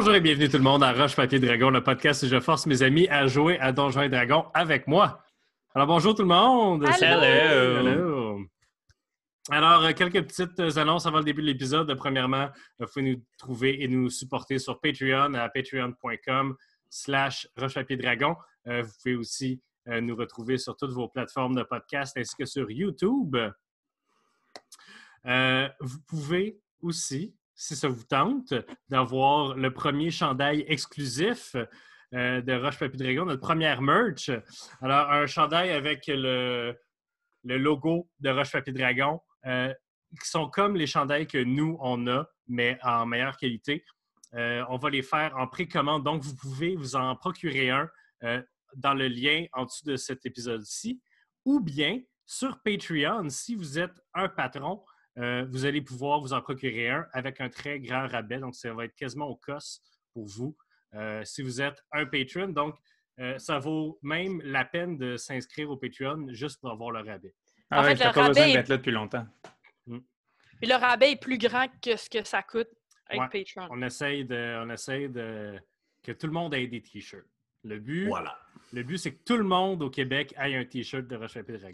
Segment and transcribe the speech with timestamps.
[0.00, 2.64] Bonjour et bienvenue tout le monde à Roche Papier Dragon, le podcast où je force
[2.64, 5.22] mes amis à jouer à Donjons et Dragons avec moi.
[5.74, 6.86] Alors bonjour tout le monde.
[6.86, 7.86] Hello.
[7.86, 8.40] Hello.
[9.50, 11.94] Alors, euh, quelques petites annonces avant le début de l'épisode.
[11.96, 16.56] Premièrement, vous pouvez nous trouver et nous supporter sur Patreon à patreon.com
[16.88, 17.46] slash
[17.90, 18.36] Dragon.
[18.68, 22.46] Euh, vous pouvez aussi euh, nous retrouver sur toutes vos plateformes de podcast ainsi que
[22.46, 23.36] sur YouTube.
[25.26, 28.54] Euh, vous pouvez aussi, si ça vous tente,
[28.88, 31.54] d'avoir le premier chandail exclusif
[32.14, 34.30] euh, de Roche Papier Dragon, notre première merch.
[34.80, 36.74] Alors, un chandail avec le,
[37.44, 39.74] logo de Roche Papier Dragon, euh,
[40.22, 43.84] qui sont comme les chandails que nous, on a, mais en meilleure qualité.
[44.32, 47.90] Euh, on va les faire en précommande, donc vous pouvez vous en procurer un
[48.76, 51.02] dans le lien en dessous de cet épisode-ci,
[51.44, 54.82] ou bien sur Patreon, si vous êtes un patron,
[55.18, 58.38] euh, vous allez pouvoir vous en procurer un avec un très grand rabais.
[58.38, 60.56] Donc, ça va être quasiment au cost pour vous
[60.94, 62.48] euh, si vous êtes un patron.
[62.48, 62.76] Donc,
[63.18, 67.34] euh, ça vaut même la peine de s'inscrire au Patreon juste pour avoir le rabais.
[67.70, 69.26] Ah En ouais, fait, t'as le pas besoin rabais est- d'être là depuis longtemps.
[69.86, 72.68] Puis le rabais est plus grand que ce que ça coûte
[73.06, 73.44] avec Ouais.
[73.44, 73.68] Patreon.
[73.70, 75.58] On essaye de, on essaye de
[76.02, 77.26] que tout le monde ait des t-shirts.
[77.64, 78.38] Le but, Voilà.
[78.72, 81.70] le but, c'est que tout le monde au Québec ait un t-shirt de Roche Dragon.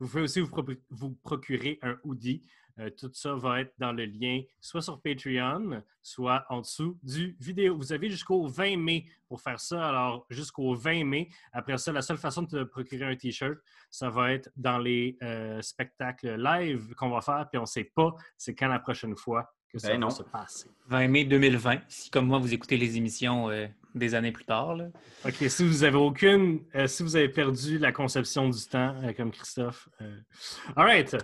[0.00, 2.42] Vous pouvez aussi vous, pro- vous procurer un hoodie.
[2.78, 7.36] Euh, tout ça va être dans le lien soit sur Patreon, soit en dessous du
[7.40, 7.76] vidéo.
[7.76, 9.88] Vous avez jusqu'au 20 mai pour faire ça.
[9.88, 11.28] Alors, jusqu'au 20 mai.
[11.52, 13.58] Après ça, la seule façon de te procurer un T-shirt,
[13.90, 17.46] ça va être dans les euh, spectacles live qu'on va faire.
[17.50, 20.10] Puis on ne sait pas c'est quand la prochaine fois que ça Ben va non.
[20.10, 20.70] se passer.
[20.88, 24.76] 20 mai 2020, si comme moi vous écoutez les émissions euh, des années plus tard.
[24.76, 24.88] là.
[25.24, 29.12] OK, si vous avez aucune, euh, si vous avez perdu la conception du temps, euh,
[29.12, 29.88] comme Christophe.
[30.02, 30.20] euh,
[30.76, 31.16] All right.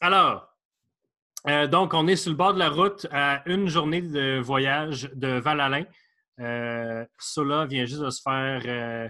[0.00, 0.55] Alors,
[1.48, 5.10] euh, donc, on est sur le bord de la route à une journée de voyage
[5.14, 5.84] de Val-Alain.
[6.40, 9.08] Euh, Sola vient juste de se faire euh,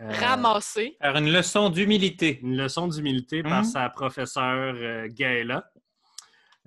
[0.00, 0.96] euh, Ramasser.
[1.00, 2.40] Faire une leçon d'humilité.
[2.42, 3.64] une leçon d'humilité par Mhm.
[3.64, 5.70] sa professeure euh, Gaëla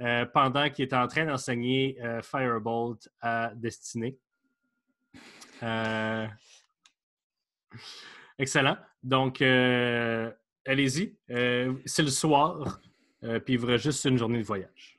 [0.01, 4.17] euh, pendant qu'il était en train d'enseigner euh, Firebolt à Destinée.
[5.61, 6.25] Euh,
[8.37, 8.77] Excellent.
[9.03, 10.31] Donc, euh,
[10.65, 11.17] allez-y.
[11.29, 12.79] Euh, c'est le soir,
[13.23, 14.98] euh, puis il vous reste juste une journée de voyage.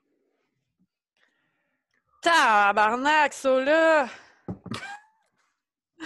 [2.20, 4.08] Tabarnak, ça là!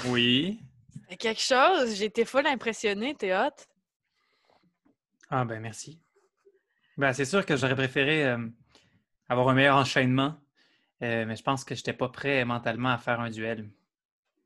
[0.06, 0.60] Oui.
[1.08, 1.94] C'est quelque chose.
[1.96, 3.54] J'ai été full impressionnée, t'es hot.
[5.30, 6.00] Ah ben merci.
[6.96, 8.38] Ben, c'est sûr que j'aurais préféré euh,
[9.28, 10.36] avoir un meilleur enchaînement,
[11.02, 13.68] euh, mais je pense que je n'étais pas prêt mentalement à faire un duel.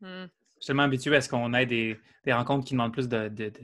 [0.01, 0.25] Hmm.
[0.25, 3.29] Je suis tellement habitué à ce qu'on ait des, des rencontres qui demandent plus de
[3.29, 3.63] de, de,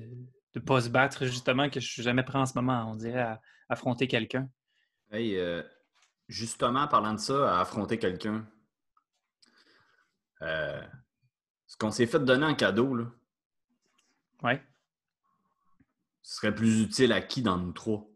[0.55, 3.23] de pas se battre, justement, que je suis jamais prêt en ce moment, on dirait,
[3.23, 4.49] à affronter quelqu'un.
[5.11, 5.63] Hey, euh,
[6.29, 8.47] justement, parlant de ça, à affronter quelqu'un,
[10.43, 10.83] euh,
[11.67, 13.07] ce qu'on s'est fait donner en cadeau, là,
[14.43, 14.63] Ouais.
[16.23, 18.07] ce serait plus utile à qui dans nous trois?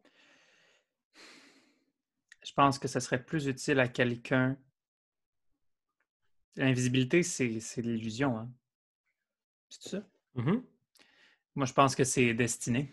[2.45, 4.57] Je pense que ce serait plus utile à quelqu'un.
[6.57, 7.47] L'invisibilité, c'est
[7.83, 8.39] l'illusion.
[8.39, 8.51] Hein?
[9.69, 10.03] C'est ça?
[10.35, 10.65] Mhm.
[11.55, 12.93] Moi, je pense que c'est Destiné.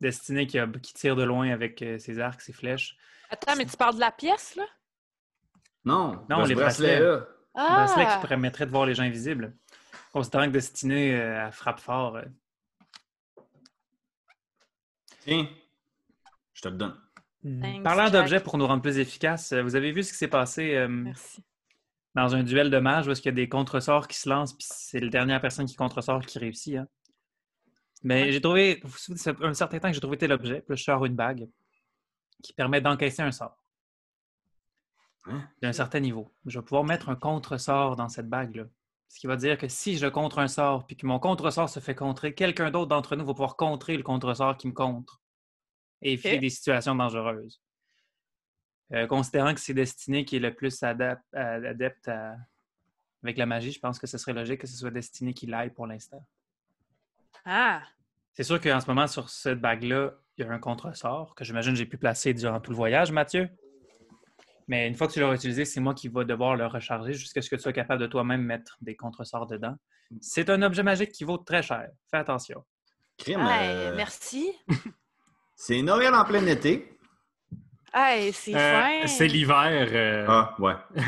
[0.00, 2.96] Destiné qui, a- qui tire de loin avec euh, ses arcs, ses flèches.
[3.30, 4.64] Attends, mais tu parles de la pièce, là?
[5.84, 7.26] Non, Non, les bracelet-là.
[7.54, 7.74] Un Ah!
[7.86, 9.56] bracelet qui permettrait de voir les gens invisibles.
[10.12, 12.16] Considérant que Destiné euh, frappe fort.
[12.16, 12.24] euh,
[15.20, 15.48] Tiens,
[16.54, 16.96] je te le donne.
[17.42, 20.28] Thanks, Parlant d'objets pour nous rendre plus efficaces, euh, vous avez vu ce qui s'est
[20.28, 21.42] passé euh, Merci.
[22.14, 24.52] dans un duel de mages où est-ce qu'il y a des contresorts qui se lancent,
[24.54, 26.76] puis c'est la dernière personne qui contresort qui réussit.
[26.76, 26.86] Hein?
[28.02, 28.32] Mais Ouais.
[28.32, 30.74] j'ai trouvé, vous vous souvenez, un certain temps que j'ai trouvé tel objet, puis là,
[30.76, 31.48] je sors une bague
[32.42, 33.56] qui permet d'encaisser un sort
[35.26, 35.46] Hein?
[35.60, 36.32] d'un certain niveau.
[36.46, 38.64] Je vais pouvoir mettre un contresort dans cette bague-là.
[39.08, 41.78] Ce qui va dire que si je contre un sort, puis que mon contresort se
[41.80, 45.20] fait contrer, quelqu'un d'autre d'entre nous va pouvoir contrer le contresort qui me contre
[46.00, 47.60] et éviter des situations dangereuses.
[48.92, 52.36] Euh, considérant que c'est Destiné qui est le plus adap- adepte à-
[53.22, 55.70] avec la magie, je pense que ce serait logique que ce soit Destiné qui l'aille
[55.70, 56.24] pour l'instant.
[57.44, 57.82] Ah!
[58.32, 61.72] C'est sûr qu'en ce moment, sur cette bague-là, il y a un contresort que j'imagine
[61.72, 63.48] que j'ai pu placer durant tout le voyage, Mathieu.
[64.68, 67.42] Mais une fois que tu l'auras utilisé, c'est moi qui vais devoir le recharger jusqu'à
[67.42, 69.74] ce que tu sois capable de toi-même mettre des contresorts dedans.
[70.20, 71.88] C'est un objet magique qui vaut très cher.
[72.10, 72.64] Fais attention.
[73.18, 74.52] Crime, Hey, euh, merci.
[75.56, 76.96] c'est Noël en plein été.
[77.92, 79.06] Hey, c'est Euh, fin.
[79.08, 79.88] c'est l'hiver.
[79.92, 80.74] euh, Ah, ouais.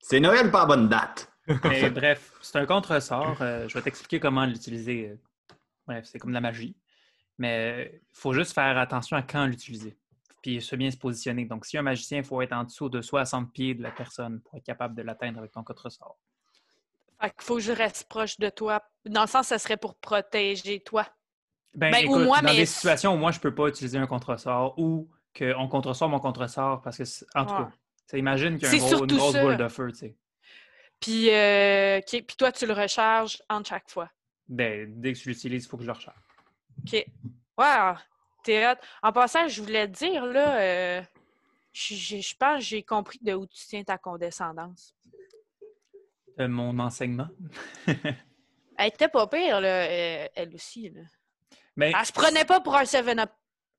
[0.00, 1.30] c'est Noël pas à bonne date.
[1.64, 3.36] Mais bref, c'est un contresort.
[3.40, 5.14] euh, je vais t'expliquer comment l'utiliser.
[5.86, 6.76] Bref, c'est comme de la magie.
[7.38, 9.96] Mais il faut juste faire attention à quand l'utiliser.
[10.42, 11.44] puis se bien se positionner.
[11.44, 14.40] Donc, si un magicien, il faut être en dessous de 60 pieds de la personne
[14.42, 16.16] pour être capable de l'atteindre avec ton contre-sort.
[17.20, 18.80] Fait qu'il faut que je reste proche de toi.
[19.06, 21.04] Dans le sens, ça serait pour protéger toi.
[21.74, 23.98] Ben, Ben, ou écoute, moi, dans mais- des situations où moi, je peux pas utiliser
[23.98, 27.02] un contre-sort ou qu'on contre-sort mon contre-sort parce que,
[27.36, 27.58] en tout Ouais.
[27.64, 27.70] cas,
[28.06, 29.42] ça imagine qu'il y a un gros- une grosse ça.
[29.42, 30.16] boule de feu, tu sais.
[31.00, 32.00] Puis, euh.
[32.06, 34.08] Puis toi, tu le recharges en chaque fois.
[34.48, 36.16] Ben, dès que je l'utilise, il faut que je le recharge.
[36.86, 37.06] OK.
[37.58, 37.94] Wow!
[38.44, 38.76] T'es hot.
[39.02, 41.02] En passant, je voulais te dire, là, euh,
[41.72, 44.94] je pense que j'ai compris de où tu tiens ta condescendance.
[46.38, 47.28] De mon enseignement.
[48.78, 50.90] Elle était pas pire, là, euh, elle aussi.
[50.90, 51.00] Là.
[51.78, 53.30] Ben, Elle se prenait pas pour un 7-up.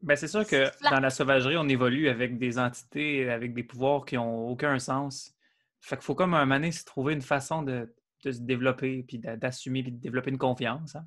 [0.02, 4.06] ben, c'est sûr que dans la sauvagerie, on évolue avec des entités, avec des pouvoirs
[4.06, 5.36] qui ont aucun sens.
[5.82, 7.94] Fait qu'il faut comme un moment donné se trouver une façon de,
[8.24, 10.96] de se développer, puis d'a- d'assumer, puis de développer une confiance.
[10.96, 11.06] hein.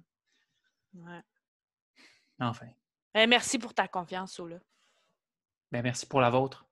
[0.95, 1.21] Ouais.
[2.41, 2.67] Enfin.
[3.15, 4.59] Eh, merci pour ta confiance, Sola.
[5.71, 6.67] Ben, merci pour la vôtre.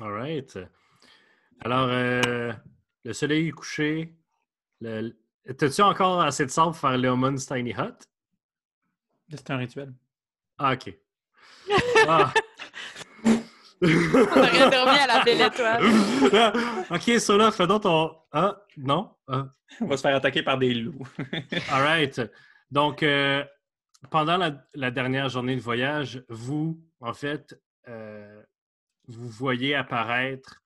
[0.00, 0.58] All right.
[1.60, 2.52] Alors, euh,
[3.04, 4.14] le soleil est couché.
[4.80, 5.16] Le...
[5.56, 8.06] T'as-tu encore assez de sable pour faire Leomon's Tiny Hut?
[9.30, 9.94] C'est un rituel.
[10.58, 10.94] Ah, OK.
[12.06, 12.32] Ah.
[13.82, 15.82] On aurait dormi à la belle étoile.
[16.90, 18.16] ok, Sola, fais donc ton.
[18.30, 19.10] Ah, non?
[19.26, 19.46] Ah.
[19.80, 21.06] On va se faire attaquer par des loups.
[21.70, 22.20] All right.
[22.70, 23.44] Donc, euh,
[24.10, 27.58] pendant la, la dernière journée de voyage, vous, en fait,
[27.88, 28.42] euh,
[29.08, 30.62] vous voyez apparaître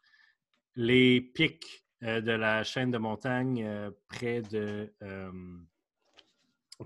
[0.74, 5.32] les pics euh, de la chaîne de montagne euh, près de, euh,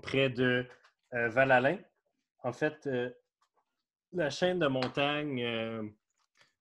[0.01, 0.65] près de
[1.13, 1.77] euh, Val-Alain.
[2.43, 3.09] En fait, euh,
[4.13, 5.83] la chaîne de montagne, euh,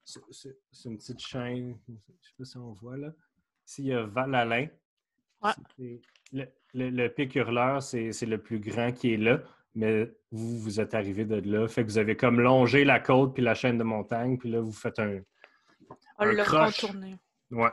[0.05, 3.13] c'est- une petite chaîne, je ne sais pas si on voit là.
[3.67, 4.67] Ici, il y a Val-Alain.
[5.43, 5.53] Ouais.
[6.33, 9.41] Le, le- le pic hurleur, c'est c'est le plus grand qui est là,
[9.75, 11.67] mais vous, vous êtes arrivé de là.
[11.69, 14.61] Fait que vous avez comme longé la côte puis la chaîne de montagne, puis là,
[14.61, 15.21] vous faites un,
[16.19, 16.81] On Un l'a croche.
[16.81, 17.17] contourné.
[17.51, 17.71] Ouais.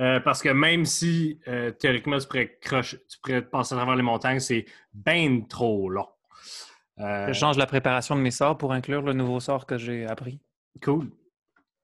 [0.00, 3.96] Euh, parce que même si euh, théoriquement tu pourrais, croche- tu pourrais passer à travers
[3.96, 6.08] les montagnes, c'est bien trop long.
[7.00, 10.06] Euh, Je change la préparation de mes sorts pour inclure le nouveau sort que j'ai
[10.06, 10.40] appris.
[10.82, 11.10] Cool.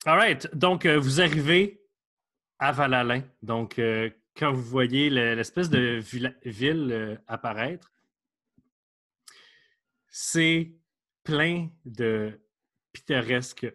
[0.06, 0.54] All right.
[0.54, 1.80] Donc, euh, vous arrivez
[2.58, 3.22] à Val-Alain.
[3.42, 6.00] Donc, euh, quand vous voyez le- l'espèce de
[6.44, 7.90] ville euh, apparaître,
[10.08, 10.72] c'est
[11.22, 12.40] plein de
[12.92, 13.72] pittoresques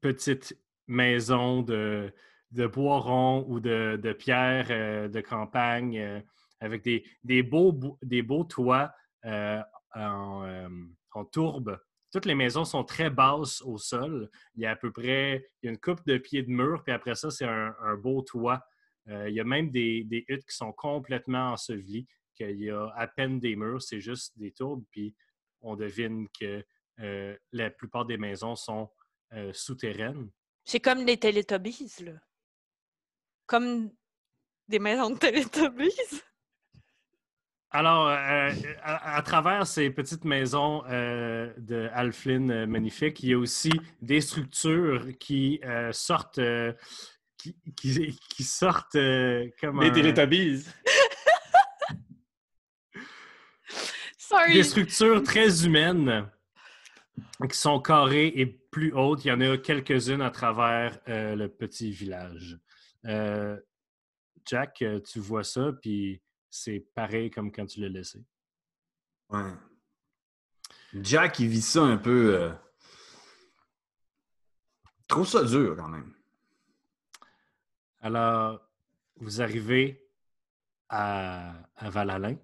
[0.00, 2.12] petites maisons de,
[2.50, 6.22] de bois rond ou de, de pierre euh, de campagne
[6.60, 8.92] avec des, des, beaux, des beaux toits
[9.94, 11.78] en tourbe.
[12.14, 14.30] Toutes les maisons sont très basses au sol.
[14.54, 17.28] Il y a à peu près une coupe de pieds de mur, puis après ça,
[17.28, 18.64] c'est un, beau toit.
[19.08, 22.86] Euh, il y a même des, des huttes qui sont complètement ensevelies, qu'il y a
[22.94, 25.12] à peine des murs, c'est juste des tourbes, puis
[25.60, 26.64] on devine que
[27.00, 28.88] euh, la plupart des maisons sont
[29.32, 30.30] euh, souterraines.
[30.62, 32.12] C'est comme les Teletubbies, là.
[33.44, 33.90] Comme
[34.68, 36.22] des maisons de Teletubbies.
[37.74, 38.50] Alors, euh,
[38.84, 43.72] à, à travers ces petites maisons euh, de Alflin euh, magnifiques, il y a aussi
[44.00, 46.72] des structures qui euh, sortent, euh,
[47.36, 50.64] qui, qui- qui sortent euh, comme un- Télétobies!
[54.18, 54.54] Sorry.
[54.54, 56.30] des structures très humaines
[57.50, 59.24] qui sont carrées et plus hautes.
[59.24, 62.56] Il y en a quelques-unes à travers euh, le petit village.
[63.04, 63.58] Euh,
[64.46, 66.20] Jack, euh, tu vois ça, puis
[66.54, 68.24] c'est pareil comme quand tu l'as laissé.
[69.28, 69.52] Ouais.
[70.94, 72.36] Jack, il vit ça un peu.
[72.36, 72.52] euh,
[75.08, 76.14] Trouve ça dur quand même.
[78.00, 78.60] Alors,
[79.16, 80.06] vous arrivez
[80.88, 82.36] à, à Val-Alain.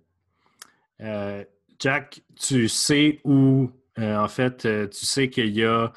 [1.01, 1.45] Euh,
[1.79, 5.93] Jack, tu sais où, euh, en fait, euh, tu sais qu'il y a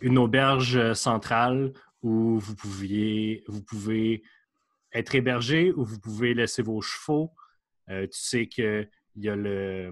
[0.00, 1.72] une auberge centrale
[2.02, 4.24] où vous, pouviez, vous pouvez
[4.92, 7.32] être hébergé, où vous pouvez laisser vos chevaux.
[7.88, 9.90] Euh, tu sais qu'il y a le.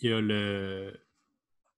[0.00, 1.06] Il y a le.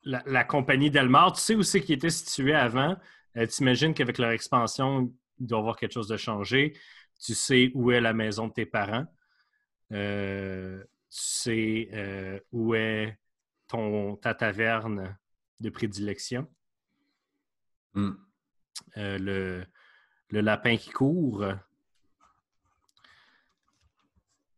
[0.05, 2.97] La, la compagnie Delmar, tu sais où c'est qui était situé avant?
[3.37, 6.77] Euh, tu imagines qu'avec leur expansion, il doit y avoir quelque chose de changé.
[7.21, 9.07] Tu sais où est la maison de tes parents.
[9.93, 13.17] Euh, tu sais où est
[13.69, 15.17] ton, ta taverne
[15.61, 16.49] de prédilection.
[17.95, 18.15] Hmm.
[18.97, 19.65] Le,
[20.33, 21.45] le lapin qui court.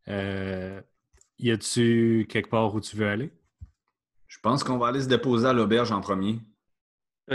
[0.08, 0.80] Euh,
[1.38, 3.32] y a-tu quelque part où tu veux aller?
[4.28, 6.40] Je pense qu'on va aller se déposer à l'auberge en premier.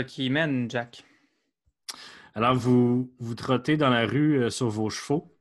[0.06, 1.04] Qui mène, Jack.
[2.34, 5.36] Alors, vous, vous trottez dans la rue euh, sur vos chevaux.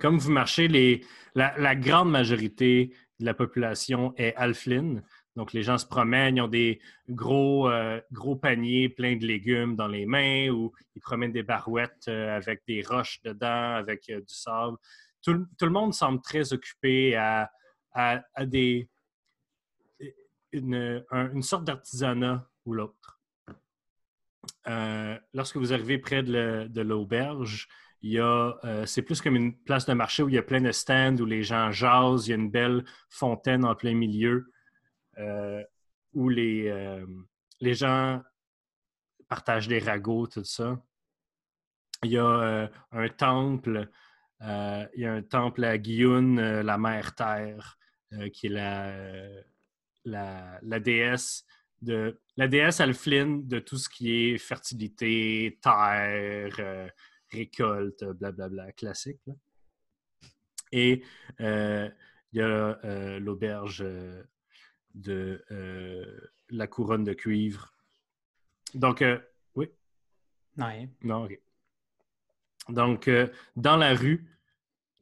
[0.00, 5.02] Comme vous marchez, les, la, la grande majorité de la population est Alflin.
[5.36, 9.76] Donc, les gens se promènent, ils ont des gros, euh, gros paniers pleins de légumes
[9.76, 14.20] dans les mains ou ils promènent des barouettes euh, avec des roches dedans, avec euh,
[14.20, 14.78] du sable.
[15.22, 17.50] Tout, le- monde semble très occupé à,
[17.92, 18.44] à- à
[20.52, 23.20] une, un- une sorte d'artisanat ou l'autre.
[25.34, 27.68] Lorsque vous arrivez près de, l'auberge,
[28.84, 31.24] c'est plus comme une place de marché où il y a plein de stands où
[31.26, 32.26] les gens jasent.
[32.26, 34.50] Il y a une belle fontaine en plein milieu
[35.18, 35.62] euh,
[36.12, 37.06] où les, euh,
[37.60, 38.22] les gens
[39.28, 40.80] partagent des ragots, tout ça.
[42.02, 43.88] Il y a euh, un temple,
[44.40, 47.78] il y a un temple à euh, la mère terre,
[48.32, 48.94] qui est la,
[50.04, 51.44] la, la déesse
[51.82, 56.90] de la déesse Alflin de tout ce qui est fertilité, terre,
[57.30, 59.20] récolte, blablabla, classique.
[59.26, 59.34] là.
[60.72, 61.02] Et
[61.40, 61.88] euh,
[62.32, 63.84] il y a l'auberge
[64.96, 67.72] de euh, la couronne de cuivre.
[68.74, 69.18] Donc, euh,
[69.54, 69.70] oui,
[70.58, 70.88] Ouais.
[71.02, 71.38] non, ok.
[72.68, 74.26] Donc, euh, dans la rue,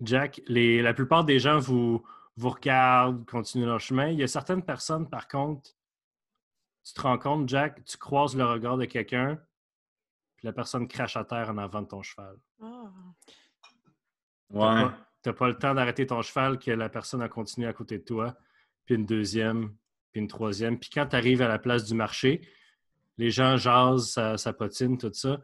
[0.00, 2.04] Jack, les, la plupart des gens vous,
[2.36, 4.08] vous regardent, continuent leur chemin.
[4.08, 5.70] Il y a certaines personnes, par contre,
[6.84, 9.36] tu te rends compte, Jack, tu croises le regard de quelqu'un,
[10.36, 12.36] puis la personne crache à terre en avant de ton cheval.
[12.60, 12.90] Ah.
[14.50, 14.90] Ouais.
[15.22, 17.98] Tu n'as pas le temps d'arrêter ton cheval que la personne a continué à côté
[17.98, 18.36] de toi,
[18.84, 19.74] puis une deuxième,
[20.14, 20.78] puis une troisième.
[20.78, 22.48] Puis quand tu arrives à la place du marché,
[23.18, 25.40] les gens jasent, ça, ça potine, tout ça.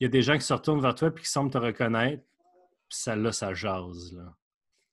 [0.00, 2.24] Il y a des gens qui se retournent vers toi puis qui semblent te reconnaître.
[2.88, 4.14] Puis ça, là, ça jase.
[4.14, 4.34] Là.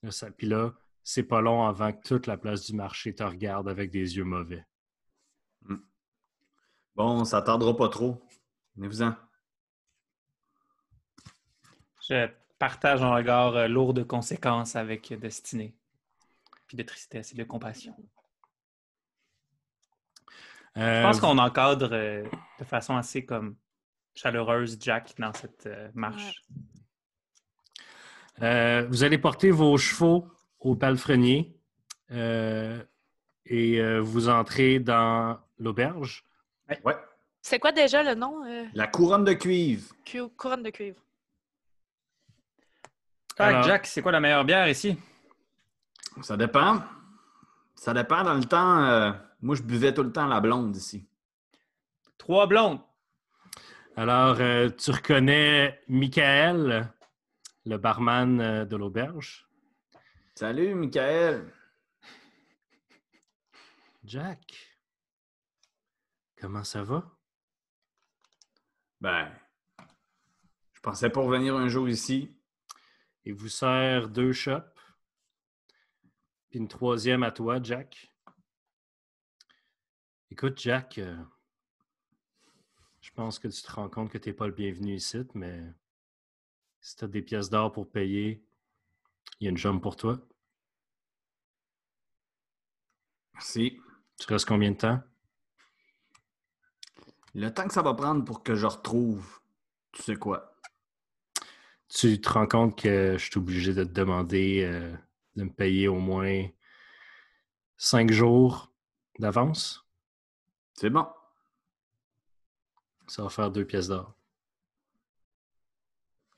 [0.02, 3.24] Là, ça- puis là, c'est pas long avant que toute la place du marché te
[3.24, 4.66] regarde avec des yeux mauvais.
[6.96, 8.22] Bon, ça tardera pas trop.
[8.76, 9.16] Venez-vous-en.
[12.02, 15.74] Je partage un regard euh, lourd de conséquences avec Destinée.
[16.68, 17.96] Puis de tristesse et de compassion.
[20.76, 22.24] Je Euh, pense qu'on encadre euh,
[22.60, 23.56] de façon assez comme
[24.16, 26.42] chaleureuse Jack dans cette euh, marche.
[28.42, 30.28] Euh, vous allez porter vos chevaux
[30.60, 31.56] au palefrenier
[32.12, 32.82] euh,
[33.46, 36.24] et euh, vous entrez dans l'auberge.
[36.84, 36.98] Ouais.
[37.42, 38.44] C'est quoi déjà le nom?
[38.46, 39.94] euh, La couronne de cuivre.
[40.06, 41.00] cu- couronne de cuivre.
[43.36, 44.98] Que, Alors- Jack, c'est quoi la meilleure bière ici?
[46.22, 46.82] Ça dépend.
[47.76, 49.14] Ça dépend dans le temps.
[49.44, 51.06] Moi, je buvais tout le temps la blonde ici.
[52.18, 52.80] Trois blondes.
[53.98, 56.90] Alors, euh, tu reconnais Michael,
[57.66, 59.46] le barman euh, de l'auberge?
[60.34, 61.54] Salut, Michael.
[64.06, 64.78] Jack,
[66.40, 67.12] comment ça va?
[69.02, 69.30] Ben,
[70.72, 72.34] je pensais pas revenir un jour ici.
[73.26, 74.80] Il vous sert deux shops,
[76.50, 78.13] puis une troisième à toi, Jack.
[80.34, 81.16] Écoute, Jack, euh,
[83.02, 85.62] je pense que tu te rends compte que tu n'es pas le bienvenu ici, mais
[86.82, 88.44] si tu as des pièces d'or pour payer,
[89.40, 90.20] il y a une jambe pour toi.
[93.36, 93.80] Merci.
[94.18, 95.04] Tu restes combien de temps?
[97.36, 99.40] Le temps que ça va prendre pour que je retrouve,
[99.92, 100.56] tu sais quoi?
[101.90, 104.98] Tu te rends compte que je suis obligé de te demander euh,
[105.36, 106.48] de me payer au moins
[107.78, 108.74] cinq jours
[109.20, 109.83] d'avance?
[110.74, 111.08] C'est bon.
[113.08, 114.14] Ça va faire deux pièces d'or.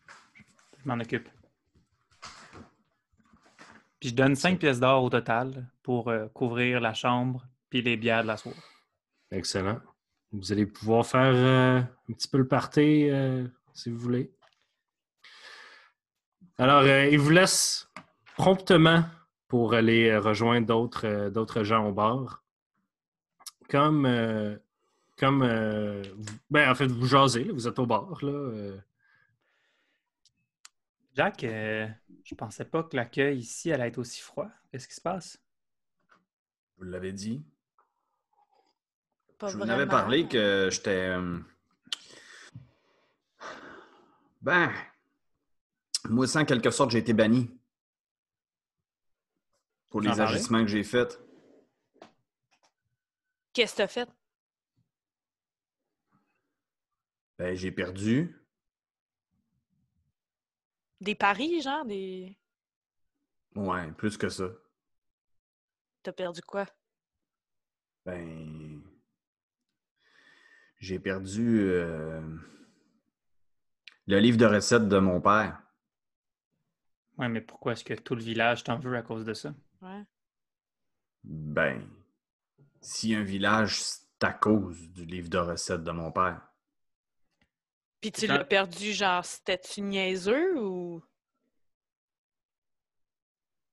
[0.07, 1.29] Je m'en occupe.
[3.99, 7.97] Puis je donne cinq pièces d'or au total pour euh, couvrir la chambre puis les
[7.97, 8.57] bières de la soirée.
[9.31, 9.79] Excellent.
[10.31, 14.31] Vous allez pouvoir faire euh, un petit peu le party euh, si vous voulez.
[16.57, 17.89] Alors, euh, il vous laisse
[18.37, 19.03] promptement
[19.47, 22.44] pour aller rejoindre d'autres euh, d'autres gens au bar.
[23.69, 24.57] Comme, euh,
[25.17, 26.03] comme euh,
[26.49, 28.23] ben, en fait, vous jasez, là, vous êtes au bar.
[28.23, 28.77] Là, euh.
[31.13, 31.87] Jack, euh,
[32.23, 34.49] je pensais pas que l'accueil ici allait être aussi froid.
[34.71, 35.41] Qu'est-ce qui se passe?
[36.77, 37.43] Vous l'avez dit.
[39.37, 41.09] Pas je vous en avais parlé que j'étais.
[41.17, 41.39] euh,
[44.41, 44.71] Ben,
[46.09, 47.49] moi aussi, en quelque sorte, j'ai été banni.
[49.89, 51.19] Pour les agissements que j'ai faits.
[53.55, 54.09] Qu'est-ce que t'as fait?
[57.39, 58.35] Ben, j'ai perdu.
[60.99, 61.85] Des paris, genre?
[61.85, 62.37] Des...
[63.55, 64.49] Ouais, plus que ça.
[66.03, 66.65] T'as perdu quoi?
[68.05, 68.83] Ben.
[70.79, 72.21] J'ai perdu euh,
[74.07, 75.61] le livre de recettes de mon père.
[77.17, 79.55] Ouais, mais pourquoi est-ce que tout le village t'en veut à cause de ça?
[79.81, 80.03] Ouais.
[81.23, 81.89] Ben,
[82.85, 86.41] si un village, c'est à cause du livre de recettes de mon père.
[87.99, 91.03] Puis tu l'as perdu, genre, c'était-tu niaiseux ou?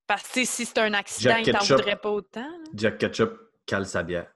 [0.07, 2.41] Parce que si c'est un accident, Jack il t'en voudrait pas autant.
[2.51, 2.65] là.
[2.75, 4.33] Jack Ketchup cale sa bière.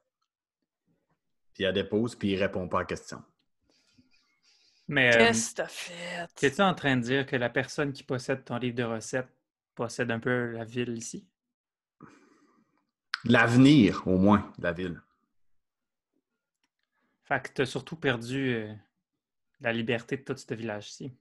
[1.55, 3.23] Puis elle dépose, puis il répond pas à la question.
[4.89, 6.47] Mais euh, Qu'est-ce que t'as fait?
[6.47, 9.29] es-tu en train de dire que la personne qui possède ton livre de recettes
[9.75, 11.27] possède un peu la ville ici?
[13.29, 15.03] L'avenir, au moins, de la ville.
[17.25, 18.73] Fait que t'as surtout perdu euh,
[19.61, 21.13] la liberté de tout ce village-ci.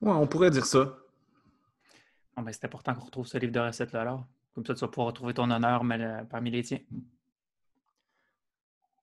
[0.00, 0.96] Ouais, on pourrait dire ça.
[2.36, 4.26] Bon, ben, c'est important qu'on retrouve ce livre de recettes-là alors.
[4.54, 6.80] Comme ça, tu vas pouvoir retrouver ton honneur mais, euh, parmi les tiens.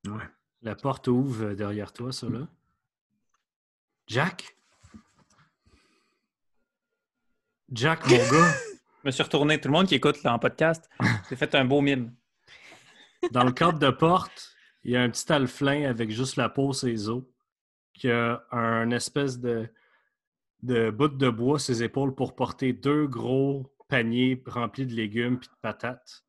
[0.05, 0.29] Ouais.
[0.61, 2.47] La porte ouvre derrière toi, ça, là.
[4.07, 4.55] Jack?
[7.71, 8.53] Jack, mon gars,
[9.03, 9.59] Je me suis retourné.
[9.59, 10.87] Tout le monde qui écoute là, en podcast,
[11.29, 12.13] j'ai fait un beau mime.
[13.31, 16.71] dans le cadre de porte, il y a un petit alflin avec juste la peau,
[16.71, 17.23] ses os,
[17.95, 19.67] qui a un espèce de,
[20.61, 25.47] de bout de bois, ses épaules, pour porter deux gros paniers remplis de légumes et
[25.47, 26.23] de patates.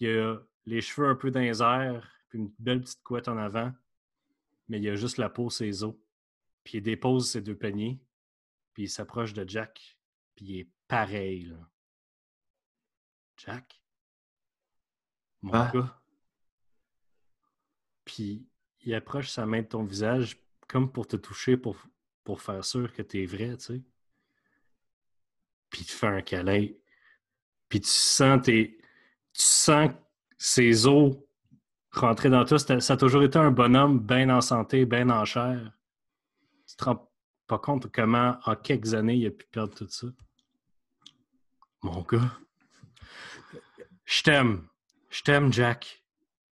[0.00, 0.36] Il a
[0.66, 3.72] les cheveux un peu dans les airs, puis une belle petite couette en avant,
[4.68, 5.94] mais il a juste la peau, ses os.
[6.62, 7.98] Puis il dépose ses deux paniers,
[8.74, 9.96] puis il s'approche de Jack,
[10.36, 11.56] puis il est pareil, là.
[13.38, 13.82] Jack?
[15.40, 15.70] Mon Ah.
[15.72, 16.02] gars.
[18.04, 18.46] Puis
[18.82, 20.36] il approche sa main de ton visage
[20.68, 21.78] comme pour te toucher, pour,
[22.24, 23.82] pour faire sûr que t'es vrai, tu sais.
[25.70, 26.68] Puis il te fait un câlin.
[27.70, 28.76] Puis tu sens tes...
[29.32, 29.92] Tu sens
[30.36, 31.16] ses os
[31.90, 32.58] rentrer dans toi.
[32.58, 35.72] Ça a toujours été un bonhomme bien en santé, bien en chair.
[36.66, 37.10] Tu te rends
[37.46, 40.08] pas compte comment, en quelques années, il a pu perdre tout ça.
[41.82, 42.38] Mon gars.
[44.04, 44.68] Je t'aime.
[45.10, 46.04] Je t'aime, Jack.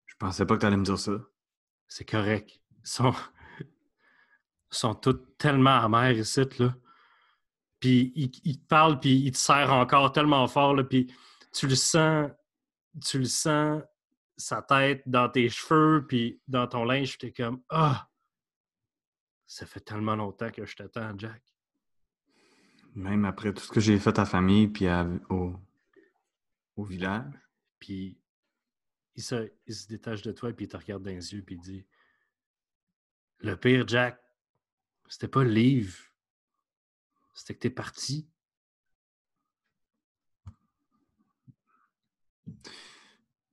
[0.06, 1.12] Je pensais pas que tu allais me dire ça.
[1.88, 2.60] C'est correct.
[2.78, 3.14] Ils sont,
[3.60, 3.66] ils
[4.70, 6.74] sont tous tellement amers ici, là.
[7.80, 10.84] Puis ils, ils te parlent, puis ils te serrent encore tellement fort, là.
[10.84, 11.12] Puis
[11.52, 12.30] tu le sens,
[13.04, 13.82] tu le sens,
[14.36, 18.08] sa tête dans tes cheveux, puis dans ton linge, t'es comme Ah!
[19.46, 21.42] Ça fait tellement longtemps que je t'attends, Jack.
[22.96, 25.54] Même après tout ce que j'ai fait à la famille, puis à- au,
[26.76, 27.32] au village.
[27.78, 28.18] Puis
[29.14, 31.56] il se, il se détache de toi, puis il te regarde dans les yeux, puis
[31.56, 31.87] il dit
[33.40, 34.18] Le pire, Jack,
[35.09, 35.96] c'était pas le livre.
[37.35, 38.26] C'était que t'es parti.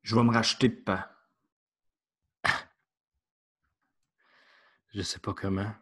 [0.03, 1.11] Je vais me racheter, pas.
[4.93, 5.73] Je sais pas comment.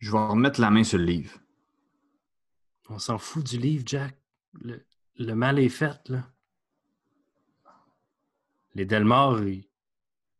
[0.00, 1.38] Je vais remettre la main sur le livre.
[2.88, 4.16] On s'en fout du livre, Jack.
[4.54, 6.26] Le, mal est fait, là.
[8.74, 9.68] Les Delmar, ils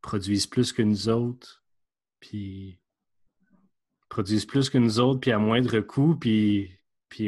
[0.01, 1.63] produisent plus que nous autres,
[2.21, 2.81] puis
[4.09, 6.79] produisent plus que nous autres, puis à moindre coût, puis,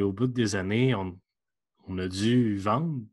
[0.01, 1.21] au bout des années, on,
[1.87, 3.05] on a dû vendre.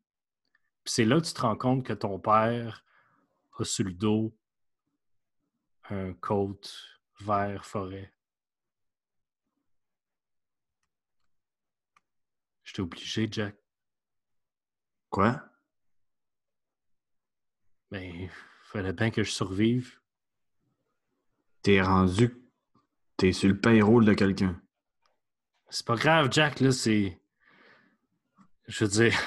[0.83, 2.85] Puis c'est là que tu te rends compte que ton père
[3.57, 4.33] a sur le dos
[5.89, 6.73] un côte
[7.19, 8.13] vert forêt.
[12.69, 13.55] J'étais obligé, Jack.
[15.09, 15.43] Quoi?
[17.89, 18.29] Mais il
[18.65, 19.99] fallait bien que je survive.
[21.63, 22.47] T'es rendu.
[23.17, 24.61] T'es sur le payroll de quelqu'un.
[25.71, 27.19] C'est pas grave, Jack, là, c'est.
[28.67, 29.19] Je veux dire.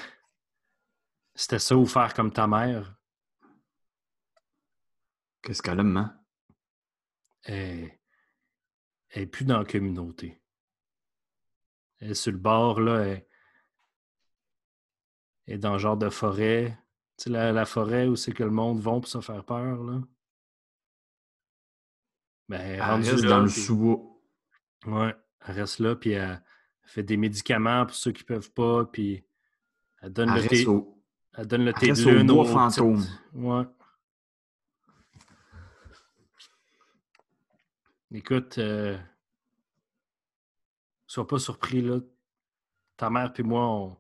[1.35, 2.95] C'était ça ou faire comme ta mère.
[5.43, 6.13] Qu'est-ce qu'elle a, maman?
[7.43, 7.99] Elle,
[9.09, 10.41] elle est plus dans la communauté.
[11.99, 13.05] Elle est sur le bord, là.
[13.05, 13.27] Elle
[15.55, 16.79] est dans le genre de forêt.
[17.17, 19.83] Tu sais, la, la forêt où c'est que le monde va pour se faire peur,
[19.83, 20.01] là.
[22.49, 24.01] Ben, elle rendue reste là, dans le puis- sous-bois.
[24.87, 25.15] Ouais,
[25.47, 26.43] elle reste là, puis elle
[26.85, 29.25] fait des médicaments pour ceux qui peuvent pas, puis
[30.01, 30.67] elle donne Elle le thé.
[30.67, 31.03] au,
[31.35, 32.97] Elle donne le thé de lune aux fantôme.
[32.99, 33.65] petites- Ouais.
[38.15, 38.99] Écoute, euh,
[41.07, 42.01] sois pas surpris, là.
[42.97, 43.97] Ta mère et moi, on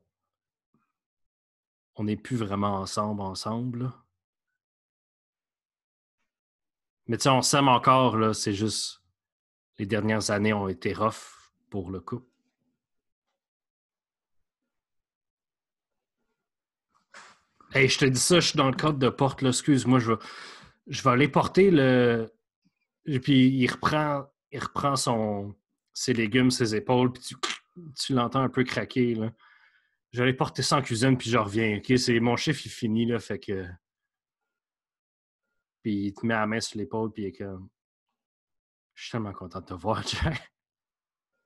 [2.02, 3.92] on n'est plus vraiment ensemble, ensemble.
[7.06, 8.34] Mais tu sais, on s'aime encore, là.
[8.34, 9.02] C'est juste...
[9.78, 12.26] Les dernières années ont été rough pour le couple.
[17.72, 19.50] Hey, je te dis ça, je suis dans le cadre de porte, là.
[19.50, 20.18] Excuse-moi, je vais,
[20.88, 22.32] je vais aller porter le.
[23.06, 25.54] Et puis il reprend, il reprend son,
[25.92, 27.36] ses légumes, ses épaules, puis tu
[27.96, 29.14] tu l'entends un peu craquer.
[29.14, 29.32] Là.
[30.12, 31.78] Je vais aller porter ça en cuisine, puis je reviens.
[31.78, 33.66] OK, c'est mon chiffre, il finit, là, fait que.
[35.82, 37.68] Puis il te met la main sur l'épaule, puis il est comme.
[38.94, 40.52] Je suis tellement content de te voir, Jack.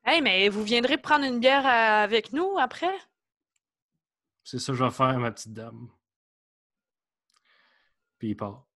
[0.05, 2.96] Hey, mais vous viendrez prendre une bière euh, avec nous après?
[4.42, 5.90] C'est ça que je vais faire, ma petite dame.
[8.18, 8.66] Puis il part.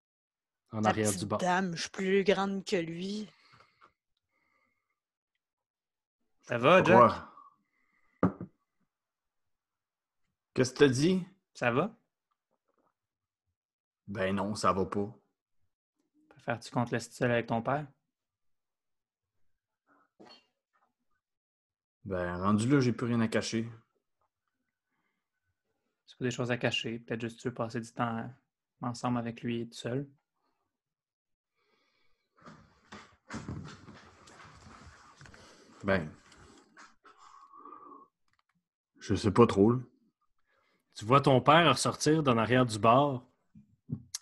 [0.73, 1.39] En arrière du bar.
[1.39, 3.29] dame, je suis plus grande que lui.
[6.43, 6.97] Ça va, Jack?
[6.97, 7.31] Quoi?
[10.55, 11.25] Qu'est-ce que t'as dit?
[11.55, 11.97] Ça va?
[14.09, 15.15] Ben non, ça va pas.
[16.31, 17.87] Préfères-tu qu'on te laisse seul avec ton père?
[22.05, 23.71] Ben, rendu là, j'ai plus rien à cacher.
[26.07, 26.99] C'est pas des choses à cacher.
[26.99, 28.29] Peut-être juste tu veux passer du temps
[28.81, 30.09] ensemble avec lui tout seul.
[35.85, 36.11] Ben.
[38.99, 39.79] Je sais pas trop, là.
[41.01, 43.25] Tu vois ton père ressortir d'en arrière du bar.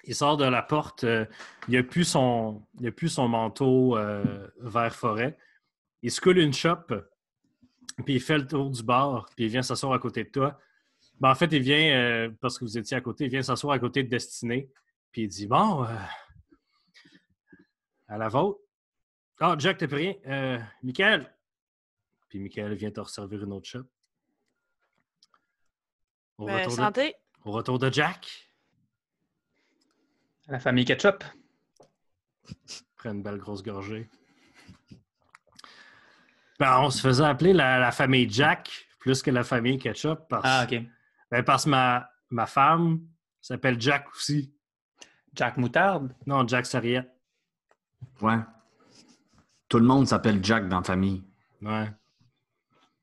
[0.04, 1.02] Il sort de la porte.
[1.02, 1.26] euh,
[1.66, 5.36] il n'a plus, son- a plus son manteau euh, vert forêt.
[6.02, 6.94] Il se coule une chope.
[8.04, 9.26] Puis il fait le tour du bar.
[9.34, 10.56] Puis il vient s'asseoir à côté de toi.
[11.18, 13.74] Ben, en fait, il vient, euh, parce que vous étiez à côté, il vient s'asseoir
[13.74, 14.70] à côté de Destinée.
[15.10, 15.84] Puis il dit Bon,
[18.06, 18.60] à la vôtre.
[19.40, 20.64] Ah, Jack, t'as plus rien.
[20.84, 21.28] Michael.
[22.28, 23.90] Puis Michael vient te resservir une autre chope.
[26.38, 27.14] Au Ben, retour de- santé.
[27.44, 28.50] au retour de Jack,
[30.48, 31.22] La famille Ketchup.
[32.96, 34.08] prend une belle grosse gorgée.
[36.58, 40.42] Ben, on se faisait appeler la, la famille Jack plus que la famille Ketchup parce,
[40.46, 40.80] Ah, OK.
[41.30, 43.00] ben, parce que ma, ma femme
[43.40, 44.52] s'appelle Jack aussi.
[45.34, 46.14] Jack Moutarde?
[46.26, 47.10] Non, Jack Sarriette.
[48.20, 48.38] Ouais.
[49.68, 51.22] Tout le monde s'appelle Jack dans la famille.
[51.62, 51.88] Ouais.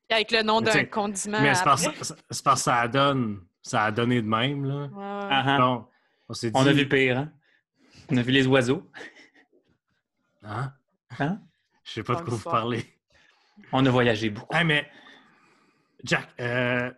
[0.09, 1.41] Avec le nom d'un condiment.
[1.41, 3.41] Mais c'est parce, que ça donne.
[3.61, 4.75] Ça a donné de même, là.
[4.75, 5.29] Ouais, ouais.
[5.31, 5.57] Ah, ah.
[5.57, 5.87] Bon,
[6.29, 6.53] on s'est dit.
[6.55, 7.31] On a vu pire, hein?
[8.11, 8.87] On a vu les oiseaux.
[10.43, 10.71] Hein?
[11.17, 11.41] Hein?
[11.83, 12.85] Je sais pas de quoi vous parlez.
[13.71, 14.55] On a voyagé beaucoup.
[14.55, 14.87] Hey, mais
[16.03, 16.91] Jack, euh,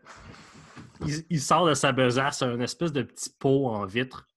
[1.05, 4.27] il, il sort de sa besace un espèce de petit pot en vitre.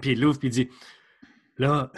[0.00, 0.68] Puis il l'ouvre puis il dit
[1.58, 1.92] Là,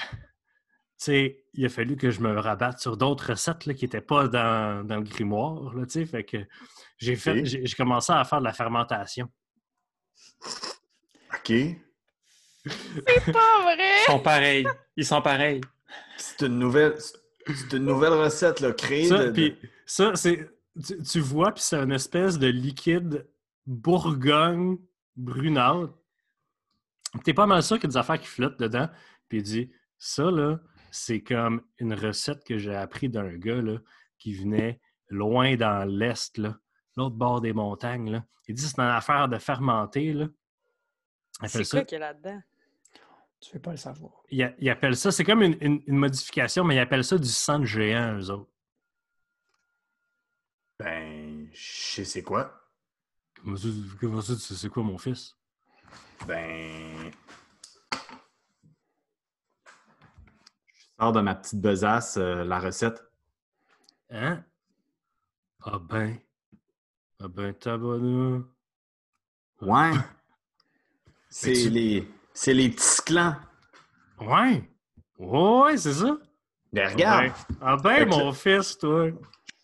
[1.05, 4.29] sais, il a fallu que je me rabatte sur d'autres recettes là, qui n'étaient pas
[4.29, 5.75] dans, dans le grimoire.
[5.75, 6.39] Là, tu sais, fait que
[6.99, 7.45] j'ai fait, Ok.
[7.45, 9.29] j'ai j'ai commencé à faire de la fermentation.
[11.35, 11.53] OK.
[12.65, 13.77] C'est pas vrai!
[14.03, 14.67] Ils sont pareils.
[14.97, 15.61] Ils sont pareils.
[16.17, 16.97] C'est une nouvelle.
[17.47, 19.07] C'est une nouvelle recette, là, créée.
[19.07, 19.55] Ça, de-
[19.85, 20.51] ça, c'est.
[20.85, 23.27] Tu, tu vois, puis c'est une espèce de liquide
[23.67, 24.79] bourgogne
[25.17, 25.93] brunâtre.
[27.25, 28.89] T'es pas mal sûr qu'il y a des affaires qui flottent dedans.
[29.29, 30.59] Puis il dit Ça, là,
[30.90, 33.79] c'est comme une recette que j'ai appris d'un gars là,
[34.18, 36.59] qui venait loin dans l'Est, là,
[36.96, 38.11] l'autre bord des montagnes.
[38.11, 38.25] Là.
[38.49, 40.14] Il dit c'est une affaire de fermenter.
[41.46, 42.40] C'est quoi qu'il y a là-dedans?
[43.40, 44.22] Tu veux pas le savoir.
[44.31, 47.18] il, a- il appelle ça, c'est comme une, une- une modification, mais il appelle ça
[47.18, 48.51] du sang de géant, eux autres.
[50.79, 51.61] Ben, je
[51.94, 52.53] sais c'est quoi.
[54.01, 55.37] Comment ça, tu sais c'est quoi, mon fils?
[56.27, 57.11] Ben.
[60.99, 63.03] Sors de ma petite besace euh, la recette.
[64.11, 64.43] Hein?
[65.65, 66.19] Ah ben.
[67.21, 68.43] Ah ben, tabarnak.
[69.61, 69.91] Ouais.
[71.29, 72.09] C'est tu- les.
[72.33, 73.37] C'est les petits clans.
[74.21, 74.69] Ouais.
[75.19, 76.19] Ouais, c'est ça.
[76.73, 77.33] Ben, regarde.
[77.63, 79.09] Ah ben, mon fils, toi.
[79.09, 79.15] Je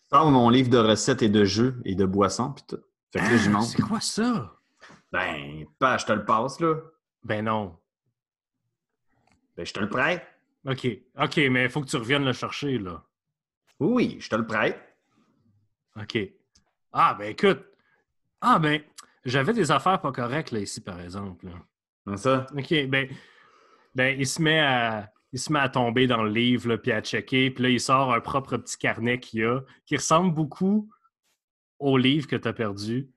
[0.09, 2.81] sors mon livre de recettes et de jeux et de boissons, puis tout.
[3.11, 3.65] Fait que là, j'y monte.
[3.65, 4.51] c'est quoi ça?
[5.11, 6.75] Ben, pas, je te le passe, là.
[7.23, 7.77] Ben non.
[9.55, 10.25] Ben, je te le prête.
[10.65, 10.87] OK.
[11.19, 13.03] OK, mais il faut que tu reviennes le chercher, là.
[13.79, 14.79] Oui, je te le prête.
[15.99, 16.17] OK.
[16.91, 17.65] Ah, ben écoute.
[18.39, 18.81] Ah, ben,
[19.25, 21.47] j'avais des affaires pas correctes, là, ici, par exemple.
[21.47, 22.17] là.
[22.17, 22.45] Ça?
[22.55, 23.09] OK, ben,
[23.95, 26.91] ben il, se met à, il se met à tomber dans le livre, là, puis
[26.91, 27.51] à checker.
[27.51, 30.89] Puis là, il sort un propre petit carnet qu'il a, qui ressemble beaucoup
[31.79, 33.09] au livre que tu as perdu.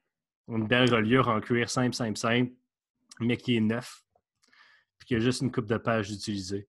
[0.49, 2.53] Une belle reliure en cuir simple, simple, simple,
[3.21, 4.05] mais qui est neuf.
[4.99, 6.69] Puis qui a juste une coupe de pages utilisée.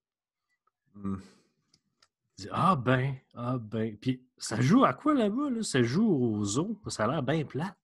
[1.03, 1.17] Hmm.
[2.51, 3.97] Ah ben, ah ben.
[3.97, 5.49] Puis ça joue à quoi là-bas?
[5.49, 5.63] Là?
[5.63, 6.79] Ça joue aux zoo.
[6.87, 7.75] Ça a l'air bien plat.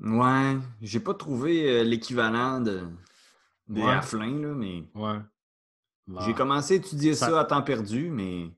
[0.00, 2.86] Ouais, j'ai pas trouvé euh, l'équivalent de,
[3.68, 3.96] des Ouais.
[3.96, 5.18] là, mais Ouais.
[6.06, 7.40] Bah, j'ai commencé à étudier Ça- ça...
[7.40, 8.50] à temps perdu, mais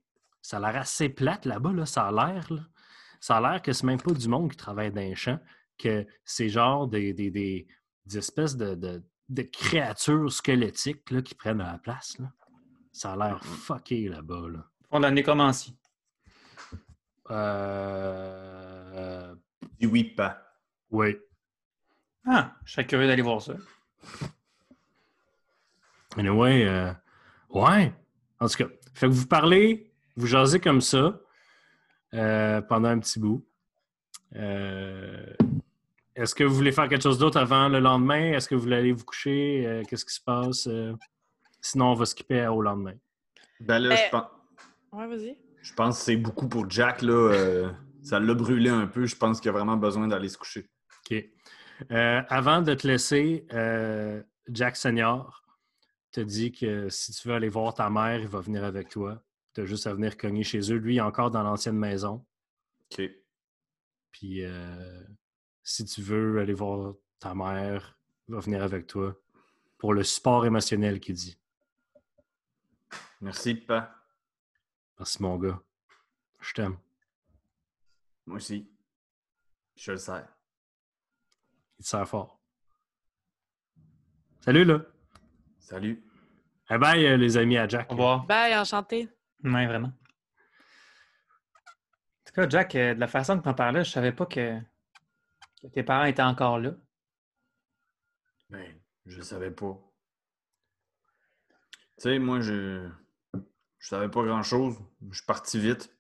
[0.43, 1.87] Ça a l'air assez plate là-bas, là.
[1.87, 2.53] ça a l'air.
[2.53, 2.61] là.
[3.21, 5.41] Ça a l'air que c'est même pas du monde qui travaille dans les champs,
[5.79, 7.67] que c'est genre des, des, des-
[8.05, 12.19] des espèces de, de- de créatures squelettiques là, qui prennent la place.
[12.19, 12.31] Là.
[12.92, 14.48] Ça a l'air fucké là-bas.
[14.48, 14.64] Là.
[14.90, 15.76] Condamné comme ainsi.
[17.31, 18.61] Euh...
[18.92, 19.35] Euh,
[19.83, 20.42] oui, pas.
[20.90, 21.16] oui.
[22.26, 23.55] Ah, je serais curieux d'aller voir ça.
[26.16, 26.92] Anyway, euh,
[27.50, 27.92] ouais.
[28.40, 31.18] En tout cas, fait que vous parlez, vous jasez comme ça
[32.14, 33.46] euh, pendant un petit bout.
[34.37, 35.24] Euh,
[36.14, 38.33] Est-ce que vous voulez faire quelque chose d'autre avant le lendemain?
[38.33, 39.64] Est-ce que vous voulez aller vous coucher?
[39.66, 40.68] Euh, Qu'est-ce qui se passe?
[41.61, 42.94] Sinon, on va skipper au lendemain.
[43.61, 44.25] Ben là, je pense,
[44.92, 45.38] Ouais, vas-y.
[45.62, 47.03] je pense que c'est beaucoup pour Jack.
[47.03, 47.70] Là, euh,
[48.03, 49.07] ça l'a brûlé un peu.
[49.07, 50.68] Je pense qu'il a vraiment besoin d'aller se coucher.
[51.11, 51.25] OK.
[51.90, 55.44] Euh, avant de te laisser, euh, Jack Senior
[56.12, 59.23] te dit que si tu veux aller voir ta mère, il va venir avec toi.
[59.55, 60.77] Tu as juste à venir cogner chez eux.
[60.77, 62.25] Lui, il est encore dans l'ancienne maison.
[62.92, 63.03] OK.
[64.12, 65.03] Puis euh,
[65.62, 69.14] si tu veux aller voir ta mère, il va venir avec toi
[69.79, 71.38] pour le support émotionnel qu'il dit.
[73.20, 73.94] Merci, pas.
[74.98, 75.61] Merci, mon gars.
[76.40, 76.78] Je t'aime.
[78.26, 78.68] Moi aussi.
[79.76, 80.24] Je le sais.
[81.78, 82.40] Il te sert fort.
[84.40, 84.80] Salut, là.
[85.59, 86.04] Salut.
[86.70, 87.90] Eh bye, euh, les amis à Jack.
[87.90, 88.26] Au revoir.
[88.26, 89.09] Bye, enchanté.
[89.42, 89.88] Oui, vraiment.
[89.88, 89.92] En
[92.26, 94.59] tout cas, Jack, euh, de la façon que tu en parlais, je savais pas que,
[95.61, 96.72] que tes parents étaient encore là.
[98.50, 99.76] Ben, je le savais pas.
[101.96, 102.88] Tu sais, moi, je.
[103.81, 104.77] Je savais pas grand-chose.
[105.11, 105.93] Je suis parti vite.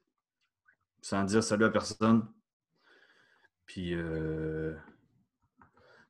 [1.02, 2.28] Sans dire salut à personne.
[3.64, 4.76] Puis, euh,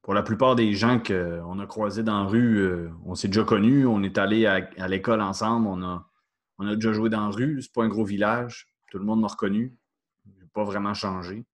[0.02, 3.44] pour la plupart des gens qu'on a croisés dans la rue, euh, on s'est déjà
[3.44, 3.86] connus.
[3.86, 5.68] On est allés à, à l'école ensemble.
[5.68, 6.10] On a,
[6.58, 7.62] on a déjà joué dans la rue.
[7.62, 8.66] C'est pas un gros village.
[8.90, 9.78] Tout le monde m'a reconnu.
[10.40, 11.46] J'ai pas vraiment changé.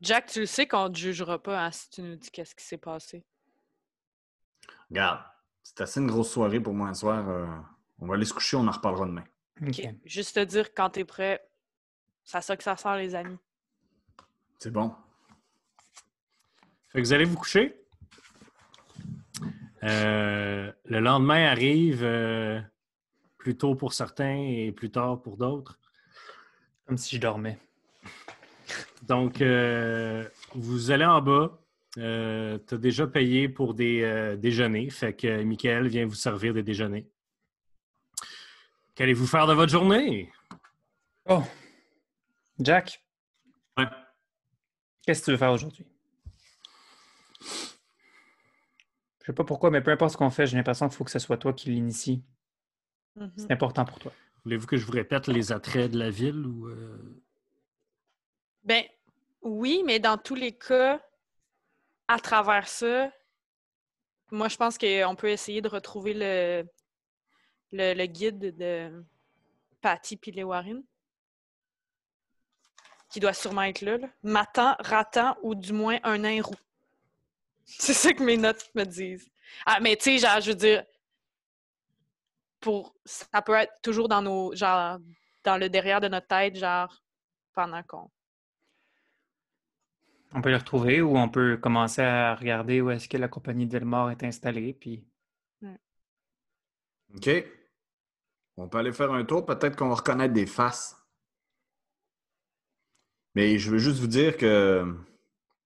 [0.00, 2.64] Jack, tu le sais qu'on te jugera pas hein, si tu nous dis qu'est-ce qui
[2.64, 3.24] s'est passé.
[4.90, 5.20] Regarde,
[5.62, 7.28] c'est assez une grosse soirée pour moi un soir.
[7.28, 7.46] Euh,
[8.02, 9.24] on va aller se coucher, on en reparlera demain.
[9.62, 9.68] OK.
[9.68, 9.94] OK.
[10.04, 11.40] Juste te dire quand t'es prêt.
[12.24, 13.38] Ça que ça sert, les amis.
[14.58, 14.92] C'est bon.
[16.90, 17.80] Fait que vous allez vous coucher.
[19.84, 22.60] Euh, le lendemain arrive euh,
[23.38, 25.78] plus tôt pour certains et plus tard pour d'autres.
[26.86, 27.58] Comme si je dormais.
[29.02, 31.58] Donc, euh, vous allez en bas.
[31.98, 34.90] Euh, tu as déjà payé pour des euh, déjeuners.
[34.90, 37.06] Fait que Michael vient vous servir des déjeuners.
[38.94, 40.30] Qu'allez-vous faire de votre journée?
[41.28, 41.42] Oh!
[42.58, 43.02] Jack,
[43.78, 43.86] Ouais.
[45.06, 45.86] qu'est-ce que tu veux faire aujourd'hui?
[49.20, 51.10] Je sais pas pourquoi, mais peu importe ce qu'on fait, j'ai l'impression qu'il faut que
[51.10, 52.22] ce soit toi qui l'initie.
[53.16, 53.32] Mhm.
[53.36, 54.12] C'est important pour toi.
[54.44, 56.66] Voulez-vous que je vous répète les attraits de la ville ou.
[56.68, 57.22] euh,
[58.64, 58.84] Ben,
[59.42, 61.00] oui, mais dans tous les cas,
[62.08, 63.10] à travers ça,
[64.30, 66.64] moi, je pense qu'on peut essayer de retrouver le,
[67.72, 69.04] le, le guide de
[69.80, 70.82] Patty Warren,
[73.10, 74.08] qui doit sûrement être là, là.
[74.22, 76.54] Matant, ratant ou du moins un nain roux.
[77.64, 79.30] C'est ça que mes notes me disent.
[79.66, 80.84] Ah, mais tu sais, genre, je veux dire,
[82.60, 84.98] pour, ça peut être toujours dans nos, genre,
[85.44, 87.02] dans le derrière de notre tête, genre,
[87.52, 88.10] pendant qu'on
[90.32, 93.66] On peut les retrouver ou on peut commencer à regarder où est-ce que la compagnie
[93.66, 94.72] de Villemort est installée.
[94.72, 95.04] Puis
[97.14, 97.28] OK.
[98.56, 99.44] On peut aller faire un tour.
[99.46, 100.96] Peut-être qu'on va reconnaître des faces.
[103.34, 104.94] Mais je veux juste vous dire que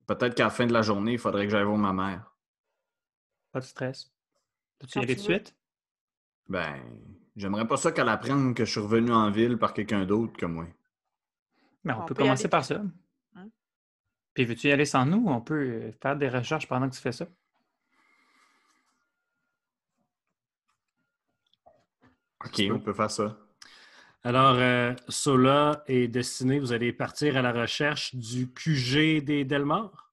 [0.07, 2.33] peut-être qu'à la fin de la journée, il faudrait que j'aille voir ma mère.
[3.53, 4.12] pas de stress.
[4.79, 5.57] Peux-tu y Quand aller tu tout de suite?
[6.49, 6.83] Ben,
[7.37, 10.46] j'aimerais pas ça qu'elle apprenne que je suis revenu en ville par quelqu'un d'autre que
[10.46, 10.66] moi.
[11.85, 12.51] Mais on, On peut peut y commencer aller.
[12.51, 12.83] par ça.
[13.35, 13.51] Hein?
[14.35, 15.25] Puis veux-tu y aller sans nous?
[15.29, 17.27] On peut euh, faire des recherches pendant que tu fais ça.
[22.47, 23.37] OK, on peut faire ça.
[24.25, 30.13] Alors, euh, Sola et Destiné, vous allez partir à la recherche du QG des Delmar?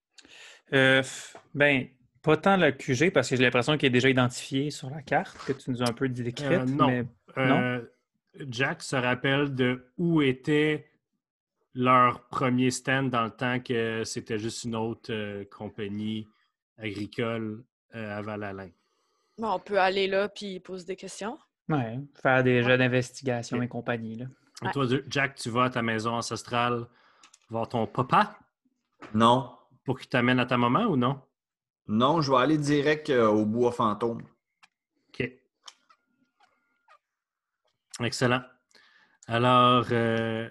[0.74, 1.02] Euh,
[1.54, 1.88] ben,
[2.22, 5.38] pas tant le QG parce que j'ai l'impression qu'il est déjà identifié sur la carte
[5.46, 6.52] que tu nous as un peu décrite.
[6.52, 6.88] Euh, non.
[6.88, 7.06] mais
[7.38, 7.82] Euh,
[8.50, 10.88] Jack se rappelle de où était
[11.76, 16.28] leur premier stand dans le temps que c'était juste une autre euh, compagnie
[16.78, 17.64] agricole
[17.96, 18.70] euh, à Val-Alain.
[19.38, 21.38] Bon, on peut aller là puis poser des questions.
[21.70, 24.18] Ouais, faire des jeux d'investigation et compagnie.
[24.18, 24.26] Là.
[24.66, 26.86] Et toi, Jack, tu vas à ta maison ancestrale
[27.50, 28.38] voir ton papa?
[29.14, 29.52] Non.
[29.86, 31.22] pour qu'il t'amène à ta maman ou non?
[31.88, 34.22] Non, je vais aller direct euh, au bois fantôme.
[35.10, 35.30] OK.
[38.00, 38.42] Excellent.
[39.28, 40.50] Alors, euh,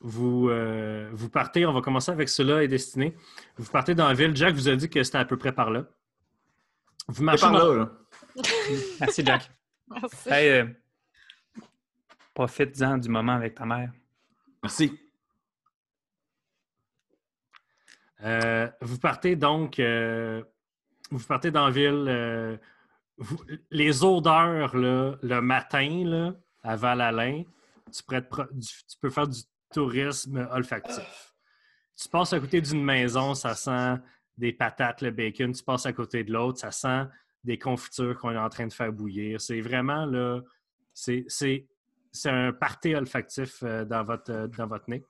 [0.00, 3.14] vous, euh, vous partez, on va commencer avec cela et Destiné.
[3.58, 4.34] Vous partez dans la ville.
[4.34, 5.84] Jack vous a dit que c'était à peu près par là.
[7.08, 8.42] Vous C'est marchez par dans- là, là.
[9.00, 9.50] Merci, Jack.
[9.90, 10.28] Merci.
[10.30, 10.66] Hey, euh,
[12.34, 13.92] profite-en du moment avec ta mère.
[14.62, 14.98] Merci.
[18.22, 20.42] Euh, vous partez donc, euh,
[21.10, 22.04] vous partez dans la ville.
[22.08, 22.56] euh,
[23.16, 27.42] vous- les odeurs là, le matin là, à Val-Alain,
[27.92, 28.02] tu
[29.00, 29.40] peux faire du
[29.72, 31.32] tourisme olfactif.
[31.96, 33.96] Tu passes à côté d'une maison, ça sent
[34.36, 35.52] des patates, le bacon.
[35.52, 37.06] Tu passes à côté de l'autre, ça sent
[37.48, 39.40] des confitures qu'on est en train de faire bouillir.
[39.40, 40.40] C'est vraiment là,
[40.94, 41.64] c'est c'est-
[42.12, 45.02] c'est un party olfactif euh, dans, votre, euh, dans votre nez.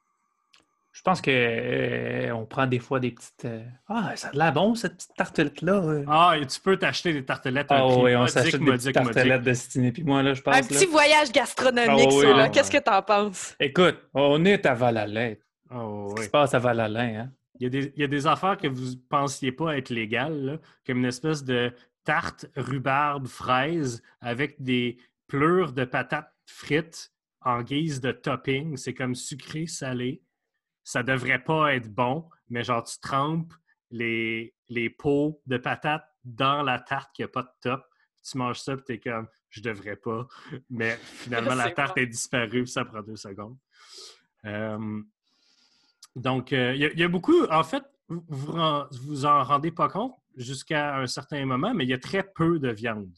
[0.92, 3.44] Je pense que euh, on prend des fois des petites.
[3.44, 5.74] euh, Ah, ça a de l'air bon, cette petite tartelette-là.
[5.74, 6.05] euh.
[6.09, 7.68] Ah, et tu peux t'acheter des tartelettes.
[7.70, 9.92] Ah oui, on s'achète des petites tartelettes destinées.
[9.92, 10.57] Puis moi, là, je pense.
[10.57, 12.42] Un là- petit voyage gastronomique, Ah oui, ça, là.
[12.44, 12.79] ah Qu'est-ce ouais.
[12.81, 13.55] que t'en penses?
[13.61, 15.35] Écoute, on est à Val-Alain.
[15.72, 16.27] Oh, Ce qui oui.
[16.27, 17.31] se passe à Val-Alain, hein?
[17.61, 20.44] Il y, a des, il y a des affaires que vous pensiez pas être légales,
[20.44, 21.72] là, comme une espèce de
[22.09, 28.79] tarte rhubarbe fraise avec des pleurs de patates frites en guise de topping.
[28.79, 30.23] C'est comme sucré, salé.
[30.85, 33.53] Ça devrait pas être bon, mais genre tu trempes
[33.90, 37.85] les, les pots de patates dans la tarte qui n'a pas de top.
[38.25, 40.27] Tu manges ça, puis t'es comme, je devrais pas.
[40.71, 42.03] Mais finalement, la tarte bon.
[42.05, 43.59] est disparue, puis ça prend deux secondes.
[44.47, 45.03] Euh,
[46.16, 48.55] donc, euh, il y, y a beaucoup, en fait, vous
[49.03, 52.59] vous en rendez pas compte jusqu'à un certain moment, mais il y a très peu
[52.59, 53.12] de viande,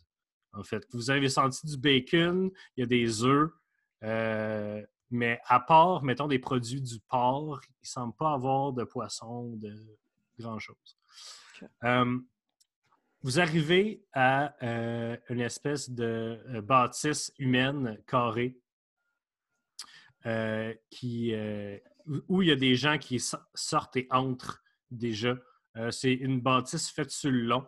[0.53, 0.85] en fait.
[0.93, 3.51] Vous avez senti du bacon, il y a des œufs,
[4.03, 8.85] euh, mais à part, mettons, des produits du porc, il ne semble pas avoir de
[8.85, 9.75] poisson, de
[10.39, 10.99] grand-chose.
[11.85, 12.19] Euh,
[13.23, 18.57] vous arrivez à euh, une espèce de bâtisse humaine carrée
[20.91, 21.35] qui,
[22.29, 25.37] où- il y a des gens qui so- sortent et entrent déjà.
[25.77, 27.67] Euh, c'est une bâtisse faite sur le long,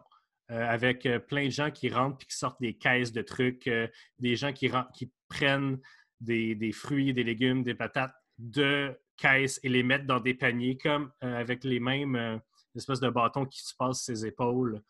[0.51, 3.71] euh, avec euh, plein de gens qui rentrent et qui sortent des caisses de trucs,
[4.19, 5.79] des gens qui, ren- qui prennent
[6.21, 11.13] des, fruits, des légumes, des patates de caisses et les mettent dans des paniers, comme
[11.21, 12.41] avec les mêmes
[12.75, 14.83] espèces de bâtons qui se passent ses épaules.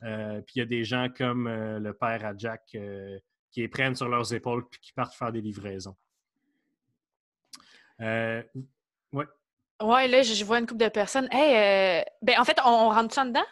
[0.00, 2.76] Puis il y a des gens comme le père à Jack
[3.50, 5.96] qui les prennent sur leurs épaules puis qui partent faire des livraisons.
[8.00, 8.42] Euh,
[9.82, 11.28] Ouais, là, je, vois une couple de personnes.
[11.30, 13.44] Hey, euh, ben, en fait, on, on rentre ça dedans?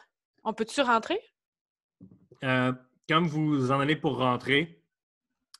[0.43, 1.21] On peut-tu rentrer?
[2.43, 2.73] Euh,
[3.09, 4.83] comme vous en allez pour rentrer,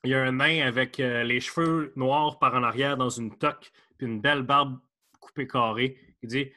[0.05, 3.37] il y a un nain avec euh, les cheveux noirs par en arrière dans une
[3.37, 4.79] toque puis une belle barbe
[5.21, 5.99] coupée carrée.
[6.23, 6.53] Il dit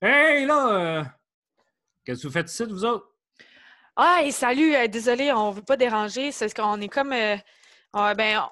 [0.00, 1.04] Hey là, euh,
[2.04, 3.08] qu'est-ce que vous faites ici, vous autres
[3.96, 6.32] Ah, et salut, euh, désolé, on veut pas déranger.
[6.32, 7.10] C'est qu'on est comme.
[7.10, 8.42] ben,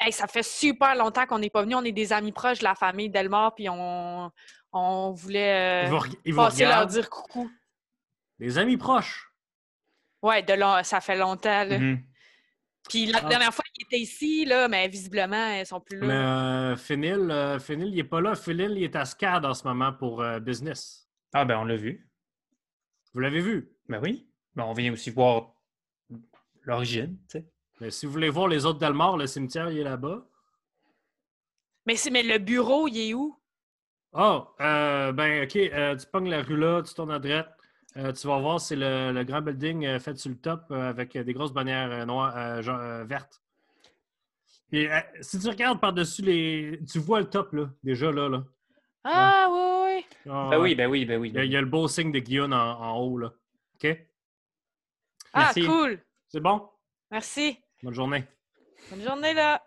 [0.00, 1.74] hey, ça fait super longtemps qu'on n'est pas venu.
[1.74, 4.30] On est des amis proches de la famille Delmore, puis on,
[4.72, 7.50] on voulait Ils euh, vous, vous passer leur dire coucou.
[8.38, 9.32] Des amis proches.
[10.22, 11.64] Ouais, de long- ça fait longtemps.
[11.64, 11.78] là.
[11.78, 12.02] Mhm.
[12.88, 13.28] Puis la Ah.
[13.28, 16.06] dernière fois, ils étaient ici, là, mais visiblement, ils sont plus là.
[16.06, 16.76] Mais euh,
[17.30, 18.34] euh, il n'est pas là.
[18.36, 21.08] Phil, il est à SCAD en ce moment pour euh, business.
[21.32, 22.08] Ah, ben, on l'a vu.
[23.12, 23.72] Vous l'avez vu?
[23.88, 24.28] Ben oui.
[24.54, 25.52] Ben, on vient aussi voir
[26.62, 27.46] l'origine, tu sais.
[27.80, 30.24] Mais si vous voulez voir les autres Delmar, le cimetière, il est là-bas.
[31.86, 33.34] Mais, c'est- mais le bureau, il est où?
[34.12, 35.56] Oh, euh, ben, OK.
[35.56, 37.54] euh, tu pognes la rue là, tu tournes à droite.
[37.96, 40.88] euh, tu vas voir, c'est le, le grand building euh, fait sur le top euh,
[40.90, 43.40] avec des grosses bannières euh, noires, euh, genre, euh, vertes.
[44.72, 46.80] Et euh, si tu regardes par-dessus les.
[46.90, 48.28] Tu vois le top, là, déjà là.
[48.28, 48.44] là.
[49.04, 50.06] Ah, oui, oui.
[50.28, 51.30] Ah, Ben oui, ben oui, ben oui.
[51.30, 53.32] Il y, a, y a le beau signe de Guillaume en, en haut, là.
[53.76, 53.86] OK?
[55.32, 55.62] Ah, Merci.
[55.64, 56.00] cool.
[56.28, 56.68] C'est bon?
[57.10, 57.58] Merci.
[57.82, 58.24] Bonne journée.
[58.90, 59.62] Bonne journée, là.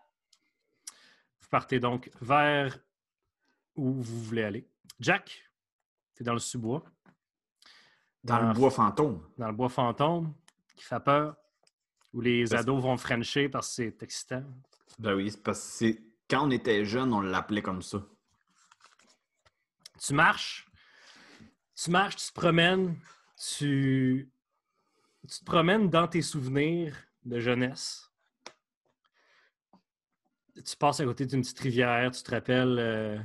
[1.42, 2.78] Vous partez donc vers
[3.76, 4.68] où vous voulez aller.
[5.00, 5.50] Jack,
[6.16, 6.84] tu es dans le sous-bois,
[8.24, 9.26] Dans le bois fantôme.
[9.38, 10.34] dans le bois fantôme,
[10.76, 11.36] qui fait peur,
[12.14, 14.44] où les Parce- ados vont frencher parce que c'est excitant.
[14.98, 18.04] Ben oui, c'est parce que c'est- quand on était jeune, on l'appelait comme ça.
[20.02, 20.68] Tu marches,
[21.76, 22.98] tu marches, tu te promènes,
[23.58, 24.30] tu,
[25.28, 26.96] tu te promènes dans tes souvenirs
[27.26, 28.12] de jeunesse.
[30.66, 33.18] Tu passes à côté d'une petite rivière, tu te rappelles, euh,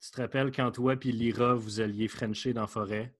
[0.00, 3.14] tu te rappelles quand toi et Lyra, vous alliez frencher dans la forêt?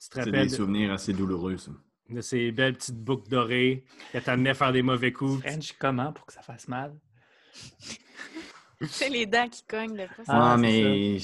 [0.00, 1.70] Tu te C'est rappelles des de, souvenirs assez douloureux, ça.
[2.10, 5.40] de ces belles petites boucles dorées qui t'amenaient faire des mauvais coups.
[5.40, 6.98] French, comment pour que ça fasse mal?
[8.86, 10.24] C'est les dents qui cognent, de fois.
[10.26, 11.18] Ah, mais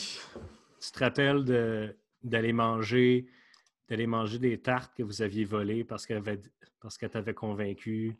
[0.80, 3.26] Tu te rappelles de- d'aller manger,
[3.90, 6.40] d'aller manger des tartes que vous aviez volées parce qu'elle avait-
[7.10, 8.16] t'avait convaincu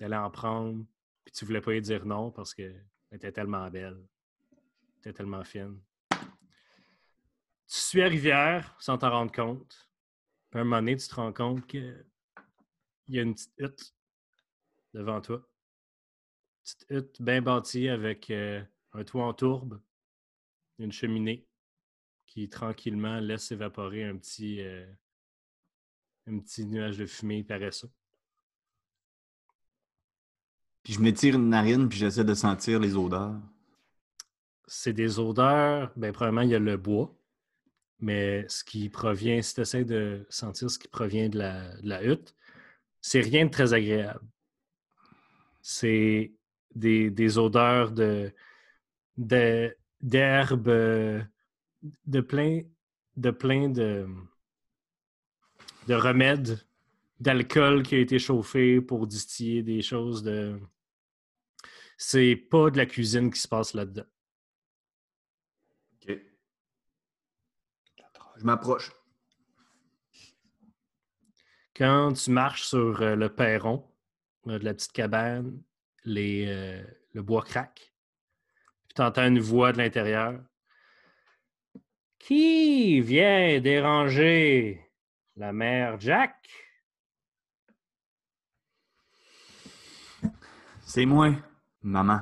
[0.00, 0.86] d'aller en prendre,
[1.24, 4.02] puis tu voulais pas lui dire non parce qu'elle était tellement belle,
[4.50, 5.78] elle était tellement fine.
[6.10, 9.86] Tu suis à Rivière sans t'en rendre compte.
[10.48, 12.02] Puis à un moment donné, tu te rends compte qu'il
[13.08, 13.94] y a une petite hutte
[14.94, 15.46] devant toi.
[16.64, 18.64] Petite hutte bien bâtie avec euh,
[18.94, 19.80] un toit en tourbe,
[20.78, 21.46] une cheminée
[22.26, 24.90] qui tranquillement laisse évaporer un petit, euh,
[26.26, 27.90] un petit nuage de fumée paresseux.
[30.82, 33.40] Puis je m'étire une narine, puis j'essaie de sentir les odeurs.
[34.66, 37.14] C'est des odeurs, bien, probablement, il y a le bois,
[37.98, 41.88] mais ce qui provient, si tu essaies de sentir ce qui provient de la, de
[41.88, 42.34] la hutte,
[43.00, 44.24] c'est rien de très agréable.
[45.60, 46.32] C'est
[46.74, 48.32] des, des odeurs de,
[49.16, 51.22] de- d'herbes, euh,
[52.06, 52.62] de plein
[53.16, 54.06] de, plein de,
[55.86, 56.60] de remèdes,
[57.20, 60.58] d'alcool qui a été chauffé pour distiller des choses de.
[61.96, 64.06] C'est pas de la cuisine qui se passe là-dedans.
[65.94, 66.18] OK.
[68.36, 68.90] Je m'approche.
[71.76, 73.86] Quand tu marches sur euh, le perron
[74.46, 75.62] euh, de la petite cabane,
[76.04, 77.94] les, euh, le bois craque.
[78.88, 80.42] Puis tu entends une voix de l'intérieur.
[82.18, 84.89] Qui vient déranger?
[85.36, 86.48] La mère Jack?
[90.82, 91.30] C'est moi,
[91.82, 92.20] maman.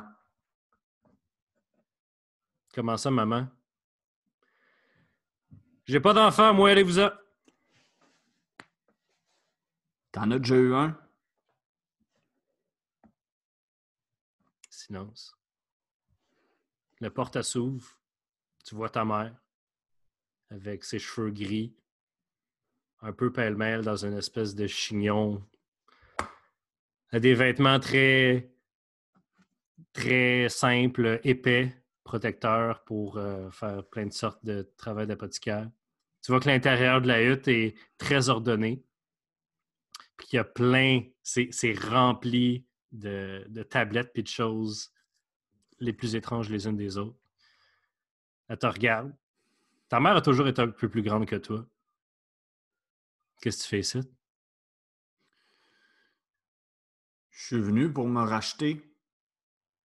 [2.75, 3.49] Comment ça, maman?
[5.87, 7.11] J'ai pas d'enfant, moi, allez-vous-en.
[10.13, 10.99] T'en as déjà eu un?
[14.69, 15.35] Silence.
[17.01, 17.99] La porte s'ouvre.
[18.65, 19.35] Tu vois ta mère
[20.51, 21.75] avec ses cheveux gris,
[23.01, 25.43] un peu pêle-mêle dans une espèce de chignon.
[27.11, 28.51] A des vêtements très,
[29.93, 31.75] très simples, épais,
[32.05, 35.71] protecteurs pour euh, faire plein de sortes de travail d'apothicaire.
[36.23, 38.83] Tu vois que l'intérieur de la hutte est très ordonné.
[40.17, 44.93] Puis il y a plein, c'est c'est rempli de, de tablettes et de choses
[45.79, 47.19] les plus étranges les unes des autres.
[48.49, 49.15] Elle te regarde.
[49.89, 51.65] Ta mère a toujours été un peu plus grande que toi.
[53.41, 54.01] Qu'est-ce que tu fais ici?
[57.31, 58.85] Je suis venu pour me racheter.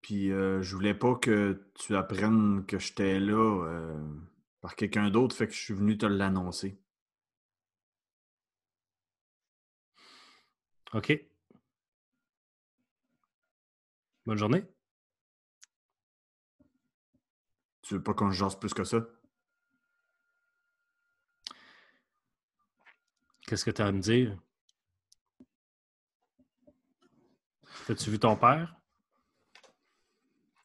[0.02, 3.98] Puis euh, je voulais pas que tu apprennes que j'étais là euh,
[4.62, 6.78] par quelqu'un d'autre, fait que je suis venu te l'annoncer.
[10.94, 11.12] OK.
[14.26, 14.64] Bonne journée.
[17.84, 19.06] Tu veux pas qu'on se jase plus que ça?
[23.54, 24.36] Qu'est-ce que tu as à me dire?
[27.88, 28.76] As-tu vu ton père?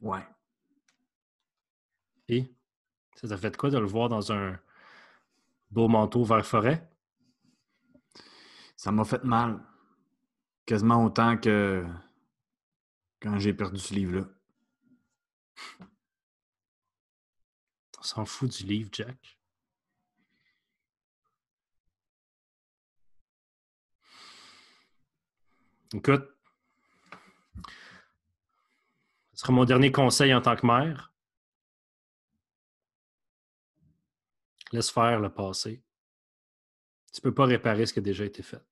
[0.00, 0.26] Ouais.
[2.28, 2.50] Et?
[3.14, 4.58] Ça t'a fait quoi de le voir dans un
[5.70, 6.90] beau manteau vert forêt?
[8.74, 9.62] Ça m'a fait mal.
[10.64, 11.86] Quasiment autant que
[13.20, 14.24] quand j'ai perdu ce livre-là.
[17.98, 19.37] On s'en fout du livre, Jack.
[25.94, 26.28] Écoute,
[29.32, 31.12] ce sera mon dernier conseil en tant que mère.
[34.72, 35.82] Laisse faire le passé.
[37.12, 38.62] Tu peux pas réparer ce qui a déjà été fait.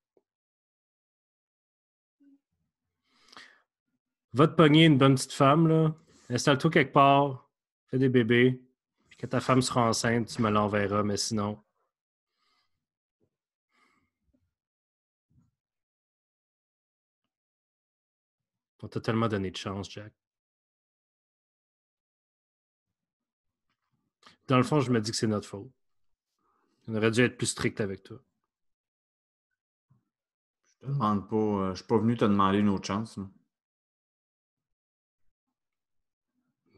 [4.34, 5.94] Va te pogner une bonne petite femme, là.
[6.28, 7.48] Installe-toi quelque part,
[7.86, 8.62] fais des bébés.
[9.18, 11.62] Quand ta femme sera enceinte, tu me l'enverras, mais sinon.
[18.86, 20.12] On t'a tellement donné de chance, Jack.
[24.46, 25.72] Dans le fond, je me dis que c'est notre faute.
[26.86, 28.22] On aurait dû être plus strict avec toi.
[30.68, 31.36] Je te demande pas.
[31.36, 33.16] euh, je suis pas venu te demander une autre chance.
[33.16, 33.28] là.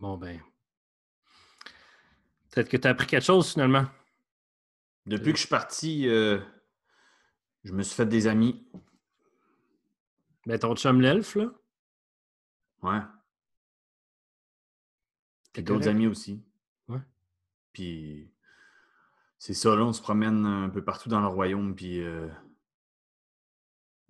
[0.01, 0.41] Bon, ben.
[2.51, 3.85] Peut-être que tu as appris quelque chose finalement.
[5.05, 6.41] Depuis que je suis parti, euh,
[7.65, 8.67] je me suis fait des amis.
[10.47, 11.53] Ben, ton chum l'elfe, là?
[12.83, 13.01] Ouais.
[15.53, 16.43] Puis d'autres amis aussi.
[16.89, 17.01] Ouais.
[17.73, 18.31] Puis
[19.39, 22.29] c'est ça, là, on se promène un peu partout dans le royaume, puis euh,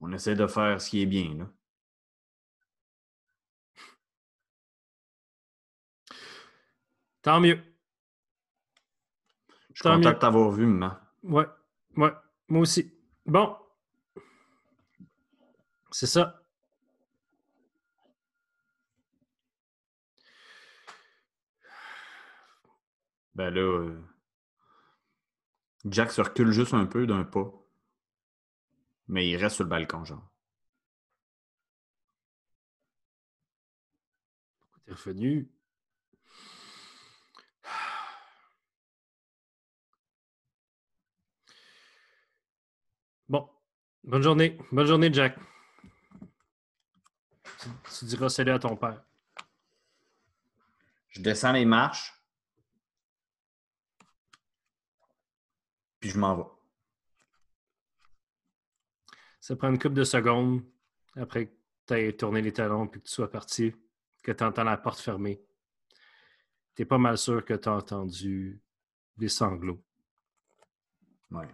[0.00, 1.50] on essaie de faire ce qui est bien, là.
[7.22, 7.60] Tant mieux.
[9.70, 10.14] Je suis Tant content mieux.
[10.14, 10.96] de t'avoir vu, maman.
[11.22, 11.46] Ouais,
[11.96, 12.12] ouais,
[12.48, 12.92] moi aussi.
[13.26, 13.56] Bon.
[15.90, 16.42] C'est ça.
[23.38, 23.96] Ben là, euh,
[25.84, 27.52] Jack se recule juste un peu d'un pas.
[29.06, 30.28] Mais il reste sur le balcon, genre.
[34.60, 35.48] Pourquoi t'es revenu?
[43.28, 43.48] Bon.
[44.02, 44.58] Bonne journée.
[44.72, 45.38] Bonne journée, Jack.
[47.60, 47.68] Tu,
[48.00, 49.04] tu diras salut à ton père.
[51.10, 52.17] Je descends les marches.
[56.00, 56.44] Puis je m'en vais.
[59.40, 60.62] Ça prend une couple de secondes
[61.16, 61.54] après que
[61.86, 63.74] tu aies tourné les talons puis que tu sois parti,
[64.22, 65.40] que tu entends la porte fermée.
[66.74, 68.60] Tu es pas mal sûr que tu as entendu
[69.16, 69.82] des sanglots.
[71.30, 71.48] Ouais.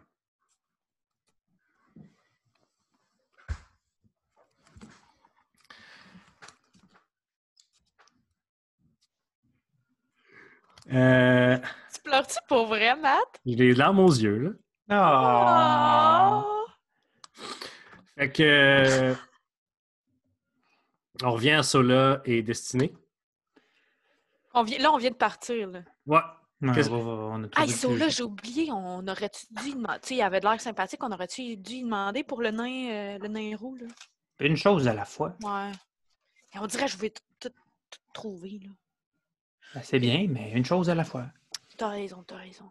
[10.93, 11.59] Euh,
[12.05, 13.41] pleures-tu pour vrai, Matt?
[13.45, 14.51] J'ai des larmes aux yeux, là.
[14.91, 16.45] Ah!
[16.47, 16.67] Oh!
[18.17, 18.43] Fait que.
[18.43, 19.15] euh,
[21.23, 22.93] On revient à Sola et Destinée.
[24.53, 25.69] On vient, là, on vient de partir.
[25.69, 25.81] Là.
[26.07, 26.73] Ouais.
[26.75, 28.73] Qu'est-ce- on va- on a Ah, trouvé ils sont le là, plus- j'ai oublié.
[28.73, 29.99] On aurait-tu dû demander.
[30.03, 31.03] Tu sais, il avait de l'air sympathique.
[31.03, 33.87] On aurait-tu dû demander pour le nain, euh, le nain roux, là?
[34.41, 35.37] Une chose à la fois.
[35.43, 35.73] Ouais.
[36.55, 37.49] Et on dirait que je vais tout, tout-
[37.91, 38.71] tout trouver, là.
[39.75, 41.27] Ben, C'est bien, mais une chose à la fois.
[41.77, 42.71] T'as raison, t'as raison.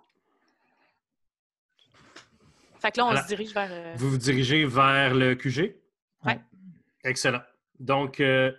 [2.79, 3.69] Fait que là, on se dirige vers.
[3.71, 5.75] euh, Vous vous dirigez vers le QG?
[6.25, 6.39] Ouais.
[7.03, 7.41] Excellent.
[7.79, 8.51] Donc, euh,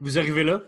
[0.00, 0.62] vous arrivez là,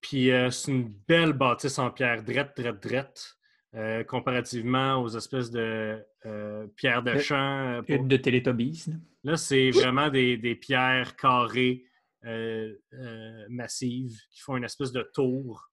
[0.00, 3.36] puis euh, c'est une belle bâtisse en pierre, drette, drette, drette,
[3.74, 7.36] euh, comparativement aux espèces de euh, pierres de champ.
[7.68, 8.84] euh, pour- Une de Télétobies.
[8.88, 8.94] là.
[9.24, 11.84] Là, c'est vraiment des, des pierres carrées
[12.24, 15.70] euh, euh, massives qui font une espèce de tour.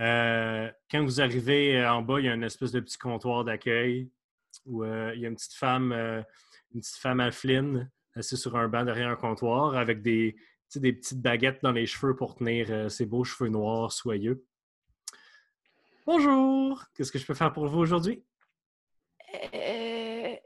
[0.00, 3.44] Euh, quand vous arrivez euh, en bas, il y a une espèce de petit comptoir
[3.44, 4.10] d'accueil
[4.64, 6.22] où euh, il y a une petite femme, euh,
[6.74, 10.36] une petite femme alpheline assise sur un banc derrière un comptoir avec des,
[10.76, 14.44] des petites baguettes dans les cheveux pour tenir euh, ses beaux cheveux noirs soyeux.
[16.06, 16.84] Bonjour!
[16.94, 18.24] Qu'est-ce que je peux faire pour vous aujourd'hui?
[19.54, 20.36] euh,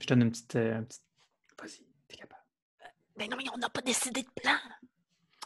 [0.00, 0.54] Je donne une petite.
[0.56, 0.80] euh,
[1.60, 2.42] Vas-y, t'es capable.
[3.16, 4.54] Ben non, mais on n'a pas décidé de plan.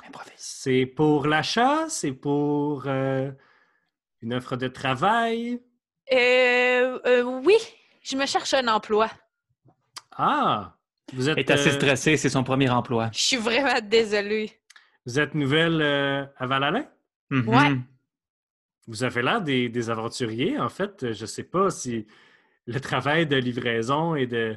[0.07, 0.33] Improvise.
[0.37, 3.31] C'est pour l'achat, c'est pour euh,
[4.21, 5.61] une offre de travail?
[6.13, 7.57] Euh, euh, oui,
[8.03, 9.11] je me cherche un emploi.
[10.17, 10.77] Ah,
[11.13, 13.11] vous êtes, Elle est assez euh, stressée, c'est son premier emploi.
[13.13, 14.51] Je suis vraiment désolée.
[15.07, 16.87] vous êtes nouvelle euh, à Val-Alain?
[17.31, 17.49] Mhm.
[17.49, 17.77] Ouais.
[18.89, 20.59] Vous avez l'air des, des aventuriers.
[20.59, 22.07] En fait, je ne sais pas si
[22.67, 24.57] le travail de livraison et de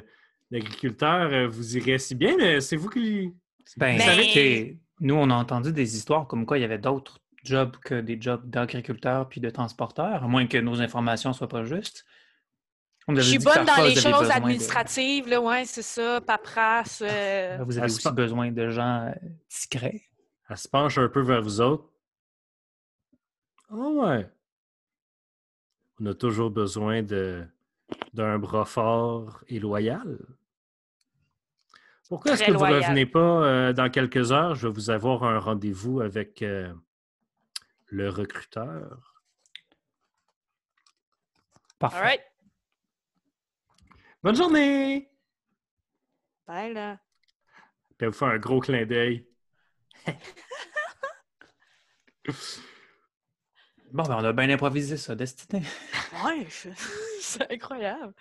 [0.50, 3.34] d'agriculteur vous irait si bien, mais c'est vous qui.
[3.76, 7.18] Ben, savez que nous, on a entendu des histoires comme quoi il y avait d'autres
[7.44, 11.64] jobs que des jobs d'agriculteur puis de transporteur, à moins que nos informations soient pas
[11.64, 12.04] justes.
[13.08, 17.02] Je suis bonne dans les choses besoin de- administratives, là, ouais, c'est ça, paperasse.
[17.06, 19.12] euh, Vous Ah, avez aussi besoin de gens euh,
[19.48, 20.02] discrets.
[20.50, 21.88] Elle se penche un peu vers vous autres.
[23.70, 24.28] Ah ouais.
[26.00, 27.44] On a toujours besoin de
[28.12, 30.18] d'un bras fort et loyal.
[32.08, 34.54] Pourquoi est-ce que vous ne revenez pas euh, dans quelques heures?
[34.54, 36.72] Je vais vous avoir un rendez-vous avec euh,
[37.86, 39.14] le recruteur.
[41.78, 41.96] Parfait.
[41.98, 42.22] All right.
[44.22, 45.10] Bonne journée!
[46.46, 46.98] Bye, là.
[47.98, 49.26] Puis elle vous fait un gros clin d'œil.
[53.92, 55.62] Bon, ben, on a bien improvisé ça, Destiné.
[56.24, 56.70] Ouais, je-
[57.20, 58.12] c'est incroyable.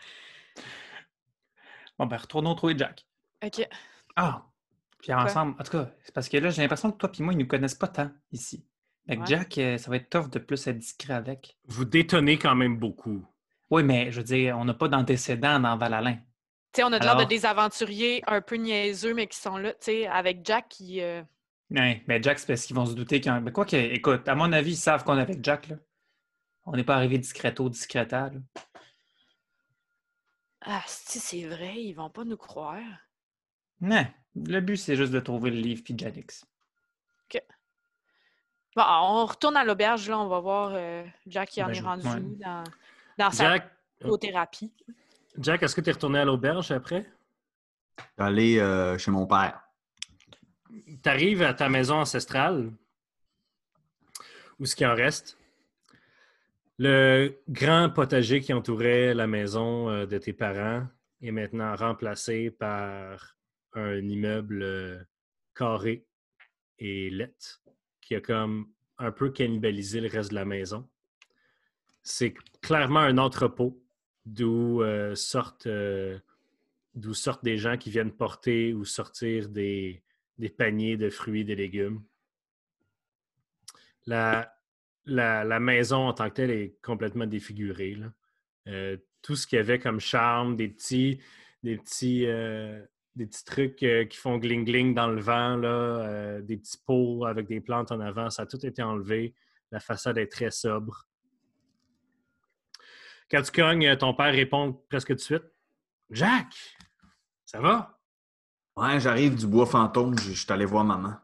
[1.97, 3.05] Bon, ben, retournons trouver Jack.
[3.43, 3.67] OK.
[4.15, 4.45] Ah!
[4.99, 7.33] Puis ensemble, en tout cas, c'est parce que là, j'ai l'impression que toi et moi,
[7.33, 8.65] ils nous connaissent pas tant ici.
[9.07, 9.25] Avec Ouais.
[9.27, 11.57] Jack, euh, ça va être tough de plus être discret avec.
[11.65, 13.23] Vous détonnez quand même beaucoup.
[13.69, 16.15] Oui, mais je veux dire, on n'a pas d'antécédents dans Val-Alain.
[16.15, 16.21] Tu
[16.81, 17.27] sais, on a de l'air de Alors?
[17.27, 21.01] des aventuriers un peu niaiseux, mais qui sont là, tu sais, avec Jack qui.
[21.01, 21.21] euh,
[21.71, 23.41] Ouais, mais Jack, c'est parce qu'ils vont se douter qu'un.
[23.41, 25.75] Mais quoi que, écoute, à mon avis, ils savent qu'on est avec Jack, là.
[26.65, 28.39] On n'est pas arrivé discreto, discreta, là.
[30.61, 32.81] Ah, si c'est vrai, ils vont pas nous croire.
[33.85, 34.05] Non,
[34.35, 36.43] le but, c'est juste de trouver le livre puis Janix.
[38.75, 41.75] Bon, on retourne à l'auberge, là, on va voir euh, Jack qui en Ben, est
[41.75, 42.19] je- rendu ouais.
[42.43, 42.63] dans,
[43.17, 43.71] dans sa Jack,
[44.01, 44.73] psychothérapie.
[45.37, 47.05] Jack est-ce que tu es retourné à l'auberge après?
[48.17, 49.61] Aller euh, chez mon père.
[50.69, 52.69] tu arrives à ta maison ancestrale,
[54.59, 55.37] où ce qui en reste?
[56.77, 60.85] Le grand potager qui entourait la maison euh, de tes parents
[61.21, 63.34] est maintenant remplacé par
[63.75, 65.03] un immeuble euh,
[65.53, 66.05] carré
[66.79, 67.61] et lettre
[68.01, 70.87] qui a comme un peu cannibalisé le reste de la maison.
[72.01, 73.81] C'est clairement un entrepôt
[74.25, 76.17] d'où euh, sortent, euh,
[77.13, 80.01] sortent des gens qui viennent porter ou sortir des,
[80.37, 82.03] des paniers de fruits et de légumes.
[84.05, 84.55] La,
[85.05, 87.97] la, la maison en tant que telle est complètement défigurée.
[89.21, 91.19] tout ce qu'il y avait comme charme, des petits,
[91.63, 92.25] des petits,
[93.15, 97.25] des petits trucs euh, qui font gling-gling dans le vent, là, euh, des petits pots
[97.25, 98.29] avec des plantes en avant.
[98.29, 99.33] Ça a tout été enlevé.
[99.71, 101.07] La façade est très sobre.
[103.31, 105.43] Quand tu cognes, ton père répond presque tout de suite
[106.11, 106.53] Jack,
[107.45, 107.99] ça va
[108.75, 111.15] Ouais, j'arrive du bois fantôme, je suis allé voir maman.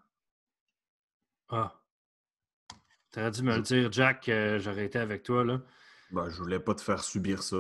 [1.50, 1.78] Ah.
[3.12, 5.62] T'aurais dû me le dire, Jack, euh, j'aurais été avec toi, là.
[6.12, 7.58] Ben, je voulais pas te faire subir ça.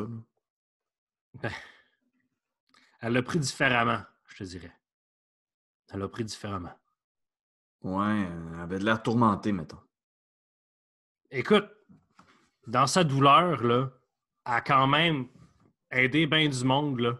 [1.44, 1.50] là.
[3.02, 4.02] Elle l'a pris différemment,
[4.42, 4.76] je dirais.
[5.94, 6.74] Elle l'a pris différemment.
[7.84, 9.80] Ouais, elle avait de l'air tourmentée, mettons.
[11.30, 11.70] Écoute,
[12.68, 13.90] dans sa douleur, là,
[14.46, 15.28] elle a quand même
[15.92, 17.20] aidé bien du monde, là.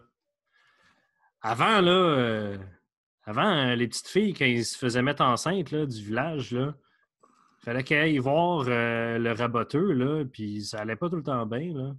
[1.40, 2.58] Avant, là, euh,
[3.24, 6.74] avant, euh, les petites filles, quand ils se faisaient mettre enceintes, là, du village, là,
[7.58, 11.46] fallait qu'elles aillent voir euh, le raboteur, là, puis ça allait pas tout le temps
[11.46, 11.94] bien, là.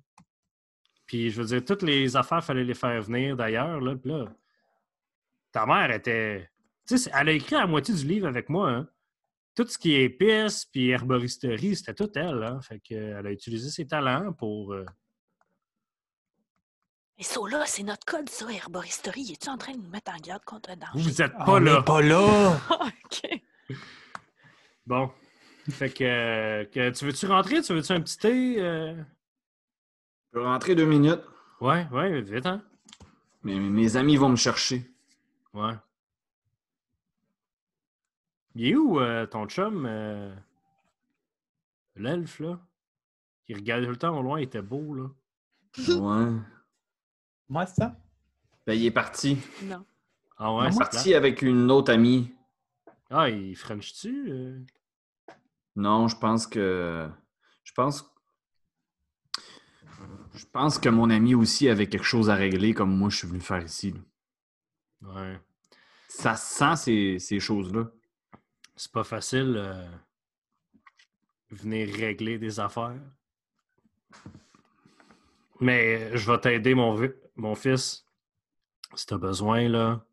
[1.05, 4.25] Puis, je veux dire, toutes les affaires, fallait les faire venir d'ailleurs, là, puis là,
[5.53, 6.49] ta mère était...
[6.85, 8.89] Tu sais, elle a écrit la moitié du livre avec moi, hein.
[9.55, 12.59] Tout ce qui est épices puis herboristerie, c'était tout elle, hein.
[12.61, 14.73] Fait qu'elle a utilisé ses talents pour...
[14.73, 14.85] euh,
[17.19, 19.31] Et ça, là, c'est notre code, ça, herboristerie.
[19.31, 20.91] Es-tu en train de nous mettre en garde contre un danger?
[20.95, 21.81] Vous êtes pas On là!
[21.83, 22.57] pas là!
[23.05, 23.41] OK.
[24.85, 25.11] Bon.
[25.69, 27.61] Fait que, euh, que- tu veux-tu rentrer?
[27.61, 28.55] Tu veux-tu un petit thé?
[28.59, 28.95] euh?
[28.97, 31.21] Je peux rentrer deux minutes.
[31.61, 32.61] Ouais, ouais, vite, hein?
[33.43, 34.83] Mais mes amis vont me chercher.
[35.53, 35.73] Ouais.
[38.55, 39.85] Il est où euh, ton chum?
[39.87, 40.33] euh,
[41.95, 42.59] L'elfe, là?
[43.45, 45.09] Qui regardait tout le temps au loin, il était beau, là.
[45.87, 46.31] Ouais.
[47.49, 47.95] Moi, c'est ça?
[48.65, 49.37] Ben, il est parti.
[49.63, 49.83] Non.
[50.37, 52.33] Ah ouais, il est parti avec une autre amie.
[53.09, 54.31] Ah, il French-tu?
[54.31, 54.59] euh?
[55.75, 57.09] Non, je pense que.
[57.63, 58.09] Je pense.
[60.35, 63.27] Je pense que mon ami aussi avait quelque chose à régler, comme moi je suis
[63.27, 63.91] venu faire ici.
[63.91, 63.99] là.
[65.03, 65.39] Ouais.
[66.07, 67.91] Ça sent ces, ces choses-là.
[68.75, 69.89] C'est pas facile euh,
[71.49, 72.99] venir régler des affaires.
[75.59, 76.99] Mais euh, je vais t'aider, mon,
[77.35, 78.05] mon fils.
[78.95, 80.05] Si t'as besoin, là,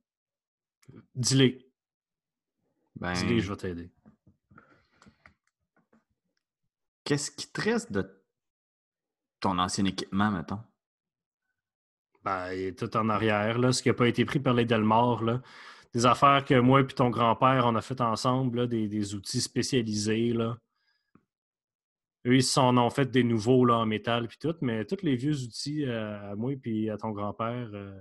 [1.14, 1.66] dis-les.
[2.96, 3.90] Ben, Dis-les, je vais t'aider.
[7.04, 8.22] qu'est-ce qui te reste de
[9.40, 10.60] ton ancien équipement, mettons?
[12.22, 14.64] Ben, il est tout en arrière, là, ce qui n'a pas été pris par les
[14.64, 15.40] Delmar, là.
[15.94, 19.40] Des affaires que moi et ton grand-père, on a fait ensemble, là, des, des outils
[19.40, 20.56] spécialisés, là.
[22.26, 25.16] Eux, ils s'en ont fait des nouveaux, là, en métal, puis tout, mais tous les
[25.16, 27.98] vieux outils euh, à moi et à ton grand-père euh,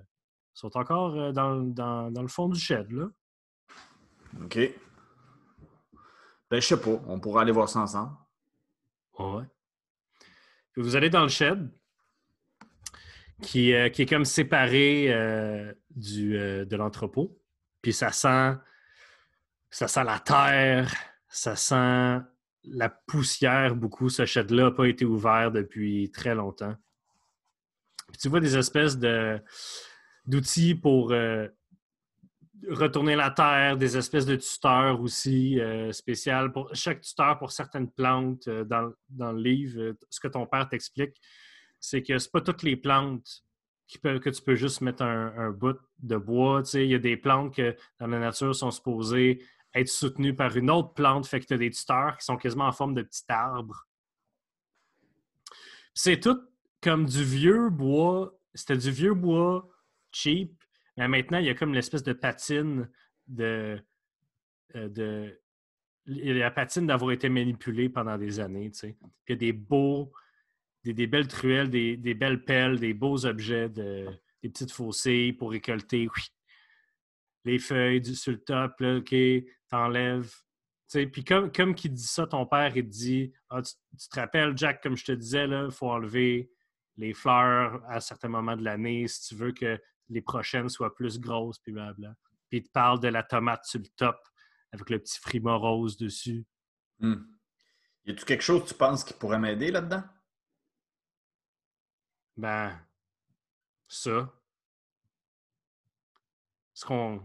[0.53, 3.07] sont encore euh, dans, dans- dans le fond du shed, là.
[4.43, 4.59] OK.
[6.51, 7.01] Ben, je sais pas.
[7.07, 8.11] On pourra aller voir ça ensemble.
[9.17, 9.43] Ouais.
[10.73, 11.69] Puis vous allez dans le shed,
[13.41, 15.73] qui, euh, qui est comme séparé euh,
[16.07, 17.37] euh, de l'entrepôt.
[17.81, 18.55] Puis ça sent,
[19.69, 20.93] ça sent la terre,
[21.27, 22.23] ça sent
[22.63, 24.09] la poussière beaucoup.
[24.09, 26.75] Ce shed-là n'a pas été ouvert depuis très longtemps.
[28.09, 29.39] Puis tu vois des espèces de
[30.25, 31.11] d'outils pour
[32.69, 35.59] retourner la terre, des espèces de tuteurs aussi
[35.91, 38.91] spéciales pour chaque tuteur pour certaines plantes dans,
[39.31, 39.95] le livre.
[40.09, 41.15] ce que ton père t'explique,
[41.79, 43.43] c'est que c'est pas toutes les plantes
[43.97, 46.61] que tu peux juste mettre un, bout de bois.
[46.73, 50.69] Il y a des plantes que dans la nature sont supposées être soutenues par une
[50.69, 53.23] autre plante, fait que tu as des tuteurs qui sont quasiment en forme de petits
[53.29, 53.87] arbres.
[55.93, 56.39] C'est tout
[56.81, 58.35] comme du vieux bois.
[58.53, 59.67] C'était du vieux bois
[60.11, 60.51] cheap,
[60.97, 62.89] mais maintenant, il y a comme l'espèce de patine
[63.27, 63.79] de.
[64.75, 65.39] euh, de
[66.05, 68.95] la patine d'avoir été manipulée pendant des années, il
[69.29, 70.11] y a des beaux,
[70.83, 74.07] des, des belles truelles, des, des belles pelles, des beaux objets, de,
[74.41, 76.23] des petites faucilles pour récolter oui,
[77.45, 79.15] les feuilles du, sur le top, là, OK,
[79.69, 80.33] t'enlèves.
[80.91, 84.19] Puis comme, comme qui dit ça, ton père, il te dit ah, tu, tu te
[84.19, 86.51] rappelles, Jack, comme je te disais, il faut enlever
[86.97, 91.19] les fleurs à certains moments de l'année si tu veux que les prochaines soient plus
[91.19, 92.15] grosses, puis blabla.
[92.49, 94.17] Puis il te parle de la tomate sur le top
[94.71, 96.45] avec le petit frima rose dessus.
[96.99, 97.21] Hmm.
[98.05, 100.03] Y a-tu quelque chose que tu penses qui pourrait m'aider là-dedans?
[102.39, 102.71] Ben,
[103.89, 104.33] ça.
[106.73, 107.21] Ce qu'on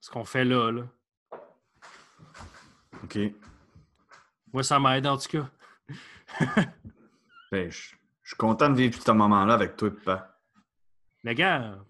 [0.00, 0.88] ce qu'on fait là, là.
[3.04, 3.18] OK.
[4.50, 5.50] Moi, ça m'aide en tout cas.
[7.50, 10.40] Ben, je je suis content de vivre ce moment-là avec toi, papa.
[11.22, 11.84] Mais gars,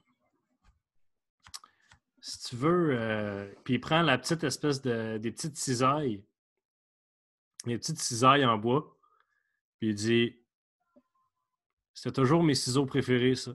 [2.20, 5.18] si tu veux, euh, puis il prend la petite espèce de.
[5.18, 6.24] des petites cisailles.
[7.66, 8.98] Des petites cisailles en bois.
[9.78, 10.41] Puis il dit
[11.94, 13.52] C'était toujours mes ciseaux préférés, ça.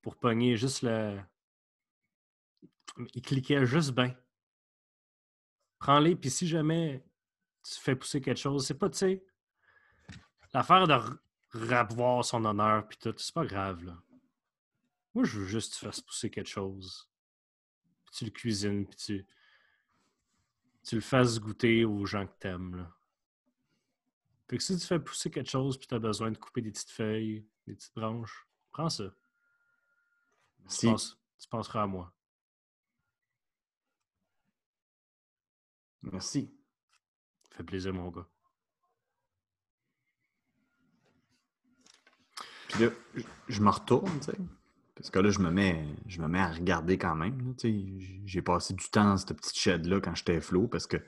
[0.00, 1.20] Pour pogner juste le.
[3.14, 4.14] Il cliquait juste bien.
[5.78, 7.04] Prends-les, puis si jamais
[7.62, 9.24] tu fais pousser quelque chose, c'est pas, tu sais,
[10.52, 10.94] l'affaire de
[11.52, 14.00] ravoir son honneur, puis tout, c'est pas grave, là.
[15.14, 17.10] Moi, je veux juste que tu fasses pousser quelque chose.
[18.04, 19.26] Puis tu le cuisines, puis tu,
[20.84, 22.90] tu le fasses goûter aux gens que t'aimes, là.
[24.52, 26.90] Fait que si tu fais pousser quelque chose, puis t'as besoin de couper des petites
[26.90, 29.04] feuilles, des petites branches, prends ça.
[30.68, 32.12] Tu, penses- tu penseras à moi.
[36.02, 36.54] Merci.
[37.48, 38.28] Ça fait plaisir, mon gars.
[42.68, 42.90] Puis là,
[43.48, 44.38] je- me retourne, tu sais.
[44.94, 47.56] Parce que là, je me mets, je me mets à regarder quand même.
[47.56, 48.20] tu sais.
[48.26, 50.98] J'ai passé du temps dans cette petite shed-là quand j'étais flot parce que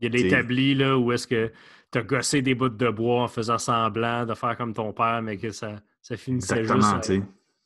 [0.00, 1.52] Il y a des T'sais- établis là où est-ce que
[1.90, 5.20] tu as gossé des bouts de bois en faisant semblant de faire comme ton père,
[5.22, 7.24] mais que ça, ça finissait exactement, juste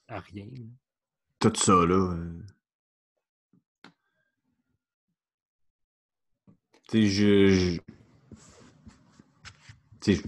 [0.09, 0.47] à, à rien.
[1.39, 1.95] Tout ça, là.
[2.15, 2.33] euh,
[6.91, 7.49] Tu sais, je.
[7.49, 7.81] je-
[10.01, 10.23] Tu sais,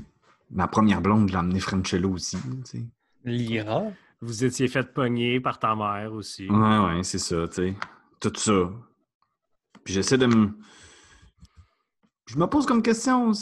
[0.51, 2.83] ma première blonde, je l'ai emmenée Franchello aussi, tu sais.
[3.25, 3.83] Lyra.
[4.21, 6.49] Vous étiez fait pogner par ta mère aussi.
[6.49, 7.75] Ouais, ouais, c'est ça, tu sais.
[8.21, 8.71] Tout ça.
[9.83, 10.53] Puis j'essaie de me.
[12.27, 13.33] Je me pose comme question.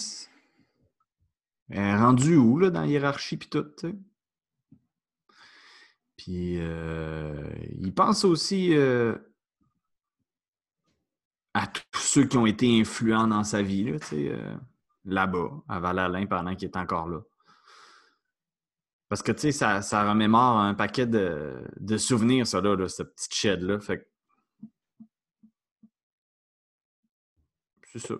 [1.68, 3.94] Elle est rendue où, là, dans la hiérarchie, puis tout, sais?
[6.16, 9.16] Puis euh, il pense aussi euh,
[11.54, 14.54] à tous ceux qui ont été influents dans sa vie, là, tu sais, euh,
[15.04, 17.20] là-bas, à Val-Alain, pendant qu'il est encore là.
[19.08, 22.88] Parce que, tu sais, ça, ça remémore un paquet de, de souvenirs, ça, là, là,
[22.88, 23.78] cette petite shed-là.
[27.92, 28.14] C'est ça.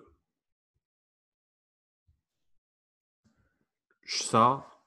[4.13, 4.85] Je sors.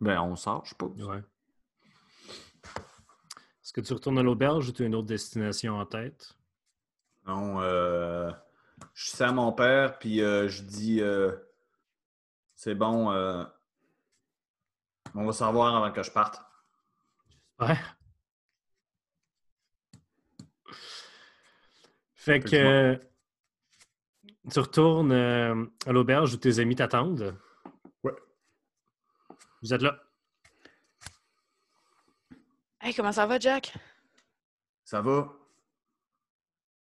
[0.00, 1.02] Ben, on sort, je suppose.
[1.04, 1.22] Ouais.
[3.62, 6.34] Est-ce que tu retournes à l'auberge ou tu as une autre destination en tête?
[7.26, 8.32] Non, euh,
[8.94, 11.32] je sais à mon père, puis euh, je dis euh,
[12.54, 13.44] c'est bon, euh,
[15.14, 16.40] on va savoir avant que je parte.
[17.60, 17.78] Ouais.
[22.14, 22.96] Fait que euh,
[24.50, 27.36] tu retournes euh, à l'auberge où tes amis t'attendent?
[29.62, 29.96] Vous êtes là.
[32.80, 33.72] Hey, comment ça va, Jack?
[34.84, 35.32] Ça va?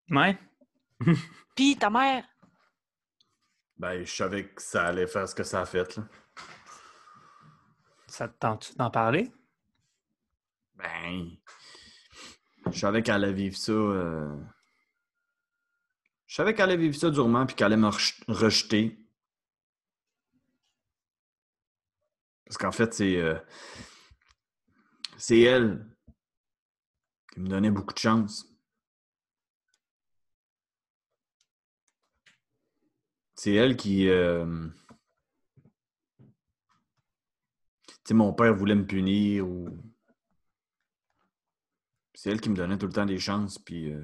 [0.09, 0.37] Ouais.
[1.55, 2.25] Pis ta mère?
[3.77, 5.95] Ben, je savais que ça allait faire ce que ça a fait.
[5.97, 6.03] Là.
[8.07, 9.31] Ça te tente d'en parler?
[10.75, 11.29] Ben,
[12.71, 13.71] je savais qu'elle allait vivre ça.
[13.71, 14.35] euh,
[16.25, 17.89] Je savais qu'elle allait vivre ça durement, puis qu'elle allait me
[18.27, 18.97] rejeter.
[22.51, 23.15] Parce qu'en fait, c'est.
[23.15, 23.35] euh,
[25.17, 25.85] C'est elle
[27.33, 28.47] qui me donnait beaucoup de chance.
[33.35, 34.07] C'est elle qui.
[34.07, 34.45] euh,
[38.11, 39.69] mon père voulait me punir ou.
[42.13, 43.91] C'est elle qui me donnait tout le temps des chances, puis.
[43.91, 44.01] euh,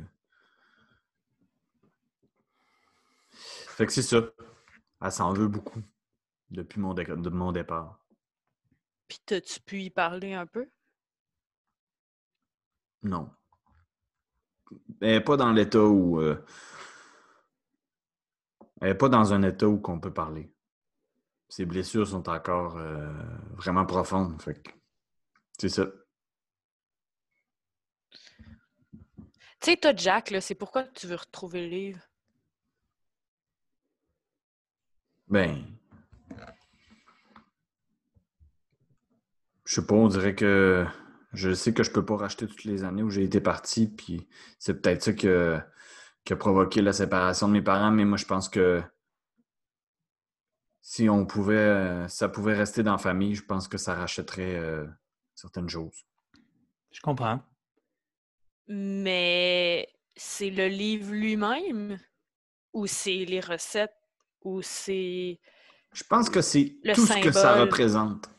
[3.31, 4.21] Fait que c'est ça.
[5.01, 5.81] Elle s'en veut beaucoup
[6.51, 6.95] depuis mon,
[7.31, 7.99] mon départ.
[9.07, 10.69] Pis t'as-tu pu y parler un peu?
[13.03, 13.29] Non.
[15.01, 16.19] Elle n'est pas dans l'état où.
[16.19, 16.43] euh,
[18.81, 20.51] Elle n'est pas dans un état où on peut parler.
[21.49, 23.11] Ses blessures sont encore euh,
[23.55, 24.41] vraiment profondes.
[24.41, 24.61] Fait
[25.57, 25.85] c'est ça.
[29.59, 31.99] Tu sais, toi, Jack, c'est pourquoi tu veux retrouver le livre?
[35.27, 35.76] Ben.
[39.67, 40.85] Je sais pas, on dirait que
[41.33, 44.25] je sais que je peux pas racheter toutes les années où j'ai été parti, puis
[44.59, 45.59] c'est peut-être ça que-
[46.23, 48.81] qui a provoqué la séparation de mes parents, mais moi je pense que
[50.81, 54.55] si on pouvait, euh, ça pouvait rester dans la famille, je pense que ça rachèterait
[54.55, 54.87] euh,
[55.35, 56.05] certaines choses.
[56.91, 57.41] Je comprends.
[58.67, 61.99] Mais c'est le livre lui-même?
[62.71, 63.91] Ou c'est les recettes?
[64.45, 65.41] Ou c'est.
[65.91, 68.29] Je pense que c'est tout ce que ça représente.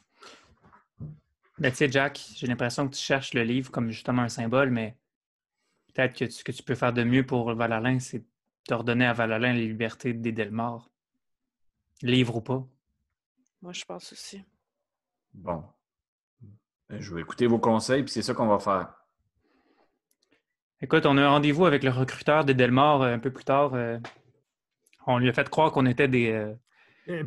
[1.58, 4.70] Ben, tu sais, Jack, j'ai l'impression que tu cherches le livre comme justement un symbole,
[4.70, 4.96] mais
[5.92, 8.24] peut-être que ce que tu peux faire de mieux pour Valalin, c'est
[8.68, 10.88] de redonner à Valalin la liberté des Delmar.
[12.02, 12.64] Livre ou pas.
[13.60, 14.44] Moi, je pense aussi.
[15.34, 15.64] Bon.
[16.88, 18.94] Ben, Je vais écouter vos conseils, puis c'est ça qu'on va faire.
[20.80, 23.74] Écoute, on a un rendez-vous avec le recruteur des Delmar euh, un peu plus tard.
[23.74, 23.98] euh,
[25.06, 26.54] on lui a fait croire qu'on était des, Euh,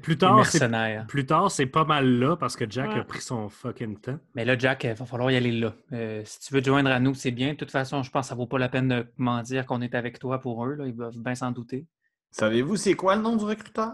[0.01, 1.07] Plus Les tard, c'est mercenaires.
[1.07, 2.99] plus tard, c'est pas mal là parce que Jack Ouais.
[2.99, 4.19] a pris son fucking temps.
[4.35, 5.73] Mais là, Jack, il va falloir y aller là.
[5.91, 7.53] Euh, si tu veux te joindre à nous, c'est bien.
[7.53, 9.95] De toute façon, je pense que ça vaut pas la peine de mentir qu'on est
[9.95, 10.75] avec toi pour eux.
[10.75, 10.85] Là.
[10.85, 11.87] Ils doivent bien s'en douter.
[12.29, 13.93] Savez-vous c'est quoi le nom du recruteur?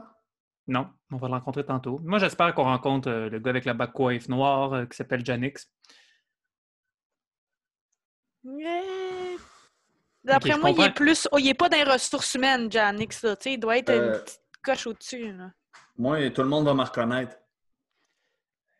[0.67, 2.01] Non, on va le rencontrer tantôt.
[2.03, 5.25] Moi, j'espère qu'on rencontre euh, le gars avec la bague coiffe noire euh, qui s'appelle
[5.25, 5.71] Janix.
[10.23, 11.27] D'après moi, il est plus.
[11.31, 13.35] Oh, il est pas dans les ressources humaines, Janix, là.
[13.45, 14.13] Il doit être Euh.
[14.17, 15.51] une petite coche au-dessus, là.
[15.97, 17.35] Moi, tout le monde va me reconnaître.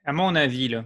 [0.06, 0.86] À mon avis, là.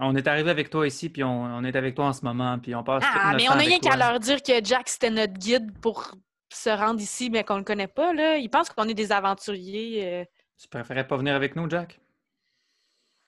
[0.00, 2.58] On est arrivé avec toi ici, puis on, on est avec toi en ce moment,
[2.60, 4.42] puis on passe tout Ah, notre mais temps on a avec rien qu'à leur dire
[4.42, 6.12] que Jack, c'était notre guide pour
[6.52, 8.36] se rendre ici, mais qu'on le connaît pas, là.
[8.36, 10.20] Ils pensent qu'on est des aventuriers.
[10.20, 10.24] euh.
[10.56, 12.00] Tu préférais pas venir avec nous, Jack?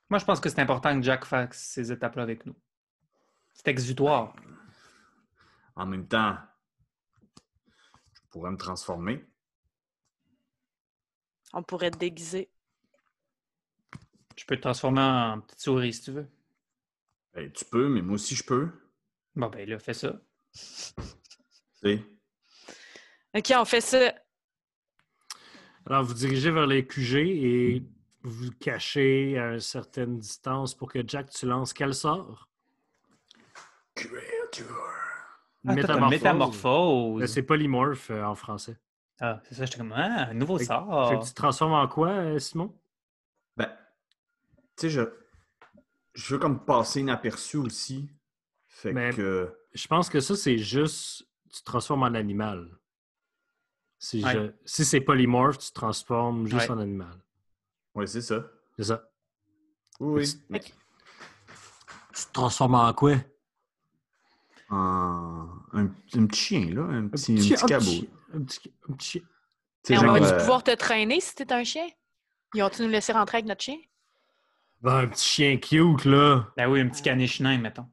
[0.08, 2.54] Moi, je pense que c'est important que Jack fasse ces étapes-là avec nous.
[3.54, 4.34] C'est exutoire.
[5.76, 6.36] En même temps,
[8.14, 9.24] je pourrais me transformer.
[11.52, 12.48] On pourrait te déguiser.
[14.36, 16.26] Je peux te transformer en petite souris si tu veux.
[17.34, 18.68] Ben, tu peux, mais moi aussi je peux.
[19.36, 20.20] Bon, ben là, fais ça.
[20.52, 22.02] Sais.
[23.34, 24.14] OK, on fait ça.
[25.86, 27.82] Alors, vous dirigez vers les QG et
[28.22, 32.48] vous cachez à une certaine distance pour que Jack, tu lances quel sort?
[33.96, 34.02] Ah,
[35.62, 36.10] t'as Métamorphose.
[36.10, 37.22] métamorphose.
[37.22, 38.76] Euh, C'est polymorphe euh, en français.
[39.20, 41.08] Ah, c'est ça, j'étais comme, ah, un nouveau Fait sort.
[41.10, 42.74] Fait que tu te transformes en quoi, euh, Simon?
[43.56, 43.68] Ben,
[44.76, 45.02] tu sais, je,
[46.14, 48.10] je veux comme passer inaperçu aussi.
[48.68, 49.54] Fait Mais- que.
[49.74, 51.26] Je pense que ça, c'est juste.
[51.52, 52.70] Tu te transformes en animal.
[53.98, 54.32] Si, Ouais.
[54.32, 56.70] je- si c'est polymorphe, tu te transformes juste Ouais.
[56.70, 57.20] en animal.
[57.94, 58.46] Oui, c'est ça.
[58.76, 59.10] C'est ça.
[59.98, 60.42] Oui, Tu- oui.
[60.48, 60.72] Mais Tu
[62.26, 63.16] te transformes en quoi?
[64.70, 66.82] en- un, un petit chien, là.
[66.82, 68.06] Un petit, un petit- petit cabot.
[68.34, 69.22] Un petit, un petit
[69.88, 71.86] Mais on genre, va-tu euh, pouvoir te traîner si t'es un chien?
[72.54, 73.76] Ils ont-tu nous laisser rentrer avec notre chien?
[74.82, 76.46] Ben, un petit chien cute, là.
[76.56, 77.86] Ben oui, un petit caniche nain, mettons.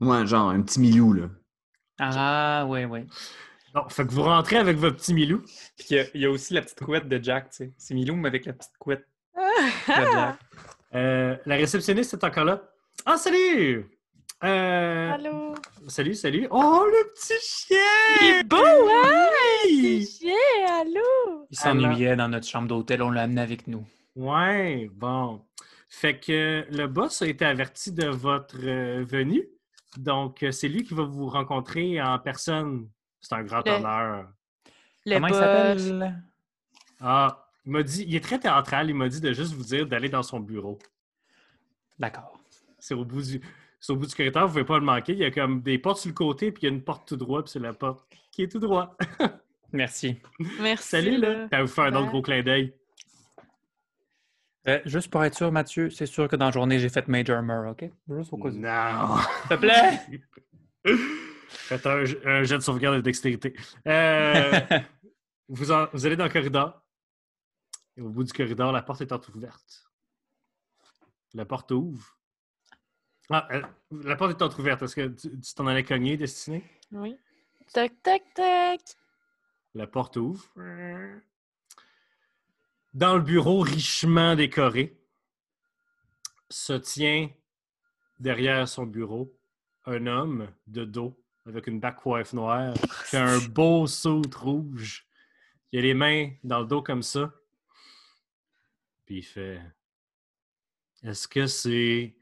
[0.00, 1.28] Ouais, genre un petit milieu, là.
[1.98, 3.06] Ah, oui, oui.
[3.74, 5.42] Bon, fait que vous rentrez avec votre petit Milou.
[5.76, 7.72] Puis il y, a, il y a aussi la petite couette de Jack, tu sais.
[7.76, 9.06] C'est Milou, mais avec la petite couette
[9.36, 9.42] de
[9.86, 10.38] Jack.
[10.94, 12.62] Euh, la réceptionniste est encore là.
[13.04, 13.95] Ah, salut!
[14.46, 15.54] Euh, Allô?
[15.88, 16.46] salut, salut.
[16.50, 17.76] Oh, le petit chien!
[18.20, 19.28] Il est beau, hein?
[19.64, 20.04] Oui!
[20.04, 20.34] Petit chien,
[20.80, 21.46] allô?
[21.50, 23.84] Il s'ennuyait dans notre chambre d'hôtel, on l'a amené avec nous.
[24.14, 25.42] Ouais, bon.
[25.88, 29.48] Fait que le boss a été averti de votre euh, venue.
[29.96, 32.88] Donc, euh, c'est lui qui va vous rencontrer en personne.
[33.20, 34.28] C'est un grand Le- honneur.
[35.06, 36.22] Le Comment il s'appelle?
[37.00, 39.86] Ah, il m'a dit, il est très théâtral, il m'a dit de juste vous dire
[39.86, 40.78] d'aller dans son bureau.
[41.98, 42.38] D'accord.
[42.78, 43.40] C'est au bout du,
[43.86, 45.12] c'est au bout du corridor, vous ne pouvez pas le manquer.
[45.12, 47.06] Il y a comme des portes sur le côté, puis il y a une porte
[47.06, 48.96] tout droit, puis c'est la porte qui est tout droit.
[49.72, 50.16] Merci.
[50.60, 50.88] Merci.
[50.88, 51.48] Salut, là!
[51.50, 52.74] Ça va vous faire un autre gros clin d'œil.
[54.68, 57.40] Euh, juste pour être sûr, Mathieu, c'est sûr que dans la journée, j'ai fait Major
[57.42, 57.88] Mur, OK?
[58.10, 58.52] Juste au cas où.
[58.52, 59.16] S'il Non!
[59.48, 60.00] te plaît!
[61.48, 63.54] Faites un, un jet de sauvegarde de dextérité.
[63.86, 64.60] Euh,
[65.48, 66.82] vous, en- vous allez dans le corridor.
[67.96, 69.84] Et au bout du corridor, la porte est entrouverte.
[71.34, 72.15] La porte ouvre.
[73.30, 74.82] Ah, euh, la porte est entrouverte.
[74.82, 76.64] Est-ce que tu t'en allais cogner, Destiné?
[76.92, 77.16] Oui.
[77.72, 78.80] Tac, tac, tac.
[79.74, 80.44] La porte ouvre.
[82.94, 84.96] Dans le bureau richement décoré,
[86.48, 87.28] se tient
[88.20, 89.36] derrière son bureau
[89.84, 92.74] un homme de dos avec une coiffe noire
[93.08, 95.06] qui a un beau saut rouge.
[95.72, 97.32] Il a les mains dans le dos comme ça.
[99.04, 99.60] Puis il fait
[101.02, 102.16] Est-ce que c'est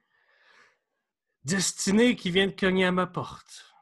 [1.45, 3.75] Destiné qui vient de cogner à ma porte?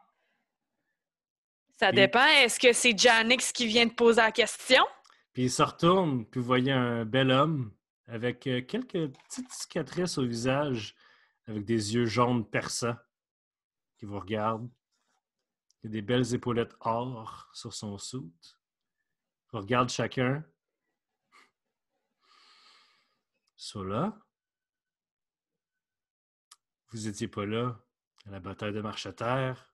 [1.78, 2.26] Ça dépend.
[2.26, 4.84] Est-ce que c'est Janix qui vient de poser la question?
[5.32, 7.72] Puis il se retourne, puis vous voyez un bel homme
[8.06, 10.94] avec euh, quelques petites cicatrices au visage,
[11.46, 12.96] avec des yeux jaunes perçants,
[13.96, 14.68] qui vous regarde.
[15.82, 18.58] Il y a des belles épaulettes or sur son soute.
[19.52, 20.44] Vous regarde chacun.
[23.56, 24.18] Cela.
[26.92, 27.76] Vous étiez pas là
[28.26, 29.72] à la bataille de Marcheterre.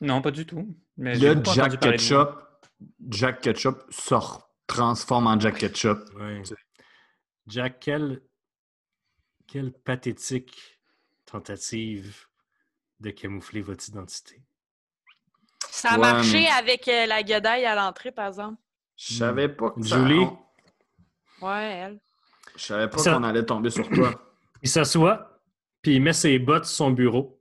[0.00, 0.76] non, pas du tout.
[0.96, 1.78] Mais beaucoup Jack.
[1.80, 2.28] Ketchup,
[3.08, 4.14] Jack Ketchup se
[4.66, 5.98] transforme en Jack Ketchup.
[7.46, 8.22] Jack, quelle,
[9.46, 10.80] quelle pathétique
[11.26, 12.26] tentative
[13.00, 14.42] de camoufler votre identité?
[15.70, 18.60] Ça a Ouais, marché mais- avec euh, la guedaille à l'entrée, par exemple.
[18.96, 20.26] Je savais pas que Julie?
[21.42, 22.00] Ouais, elle.
[22.56, 24.10] Je savais pas Ça- qu'on allait tomber sur toi.
[24.62, 25.35] Il s'assoit,
[25.86, 27.40] puis il met ses bottes sur son bureau.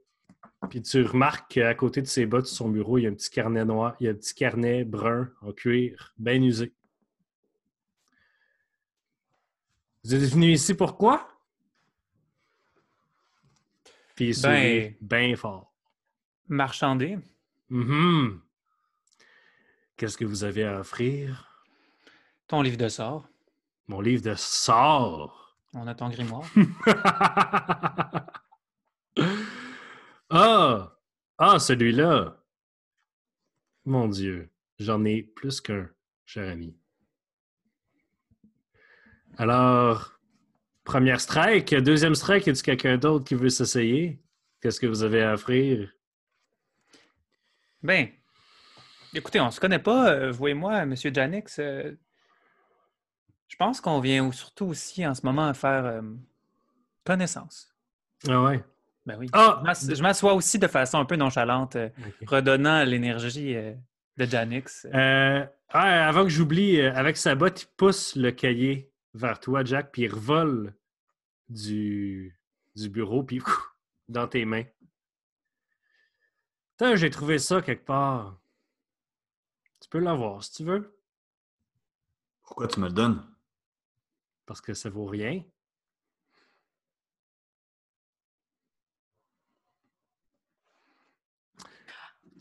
[0.69, 3.13] Puis tu remarques qu'à côté de ses bottes sur son bureau, il y a un
[3.15, 6.71] petit carnet noir, il y a un petit carnet brun en cuir, bien usé.
[10.03, 11.27] Vous êtes venu ici pourquoi?
[14.13, 15.73] Puis il Ben- sourit bien fort.
[16.47, 17.17] Marchander.
[17.69, 18.41] Mhm.
[19.97, 21.65] Qu'est-ce que vous avez à offrir?
[22.47, 23.27] Ton livre de sorts.
[23.87, 25.44] Mon livre de sorts.
[25.77, 26.49] On a ton grimoire.
[30.29, 30.97] ah!
[31.37, 32.41] Ah, celui-là!
[33.83, 34.49] Mon Dieu,
[34.79, 35.89] j'en ai plus qu'un,
[36.25, 36.77] cher ami.
[39.37, 40.13] Alors,
[40.85, 44.23] première strike, deuxième strike, y a-t-il quelqu'un d'autre qui veut s'essayer?
[44.61, 45.91] Qu'est-ce que vous avez à offrir?
[47.83, 48.07] Ben,
[49.13, 50.95] écoutez, on se connaît pas, euh, vous et moi, M.
[50.95, 51.59] Janix.
[51.59, 51.91] euh,
[53.47, 56.01] je pense qu'on vient surtout aussi en ce moment à faire euh,
[57.03, 57.73] connaissance.
[58.27, 58.63] Ah ouais?
[59.05, 59.29] Ben oui.
[59.33, 59.57] Ah!
[59.59, 61.89] Je m'ass- Je m'assois aussi de façon un peu nonchalante, euh,
[62.25, 63.73] redonnant l'énergie euh,
[64.17, 64.87] de Janix.
[64.93, 69.63] Euh, ah, avant que j'oublie, euh, avec sa botte, il pousse le cahier vers toi,
[69.63, 70.73] Jack, puis il revole
[71.49, 72.35] du,
[72.75, 73.41] du bureau, puis
[74.09, 74.63] dans tes mains.
[76.71, 78.37] Putain, j'ai trouvé ça quelque part.
[79.81, 80.97] Tu peux l'avoir si tu veux,
[82.41, 83.23] Pourquoi tu me le donnes?
[84.45, 85.43] Parce que ça vaut rien.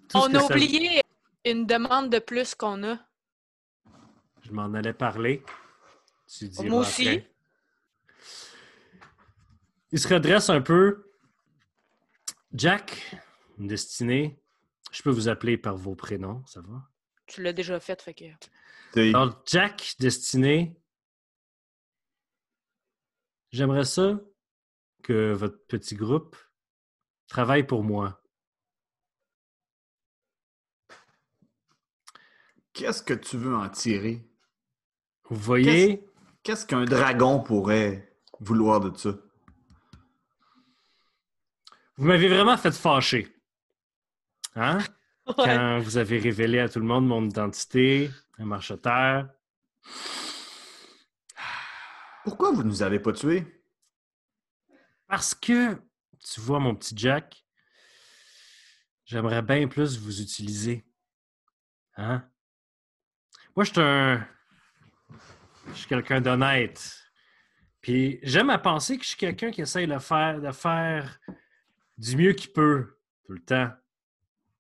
[0.09, 1.01] Tout On a ça- oublié
[1.45, 2.99] une demande de plus qu'on a.
[4.43, 5.43] Je m'en allais parler.
[6.27, 7.09] Tu diras Moi aussi.
[7.09, 7.31] après.
[9.93, 11.11] Il se redresse un peu.
[12.53, 13.17] Jack,
[13.59, 14.41] Destiné,
[14.93, 16.89] je peux vous appeler par vos prénoms, ça va?
[17.27, 18.25] Tu l'as déjà fait, fait que.
[19.11, 20.77] Alors, Jack, Destiné,
[23.55, 24.19] j'aimerais ça
[25.03, 26.37] que votre petit groupe
[27.29, 28.21] travaille pour moi.
[32.73, 34.29] Qu'est-ce que tu veux en tirer?
[35.31, 36.05] Vous voyez,
[36.43, 39.15] Qu'est-ce qu'un dragon pourrait vouloir de ça?
[41.97, 43.29] vous m'avez vraiment fait fâcher.
[44.57, 44.79] Hein?
[45.37, 49.29] Quand vous avez révélé à tout le monde mon identité, un marcheteur.
[52.25, 53.45] Pourquoi vous nous avez pas tués?
[55.07, 55.75] Parce que,
[56.19, 57.45] tu vois, mon petit Jack,
[59.05, 60.85] j'aimerais bien plus vous utiliser.
[61.97, 62.27] Hein?
[63.55, 63.81] Moi, je suis.
[65.69, 66.99] Je suis quelqu'un d'honnête.
[67.81, 71.21] Puis j'aime à penser que je suis quelqu'un qui essaye de faire,
[71.99, 73.71] du mieux qu'il peut tout le temps.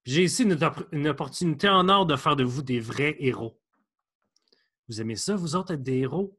[0.05, 0.47] J'ai ici
[0.93, 3.59] une opportunité en or de faire de vous des vrais héros.
[4.89, 6.39] Vous aimez ça, vous autres, être des héros?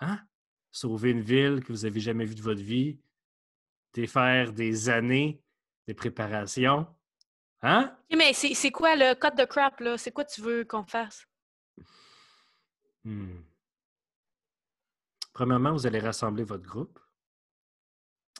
[0.00, 0.20] Hein?
[0.74, 2.98] sauver une ville que vous n'avez jamais vue de votre vie,
[3.92, 5.40] défaire des années
[5.86, 6.86] de préparation.
[7.62, 7.96] Hein?
[8.10, 9.96] Mais c'est c'est quoi le code de crap, là?
[9.96, 11.26] C'est quoi tu veux qu'on fasse?
[13.04, 13.40] Hmm.
[15.32, 16.98] Premièrement, vous allez rassembler votre groupe.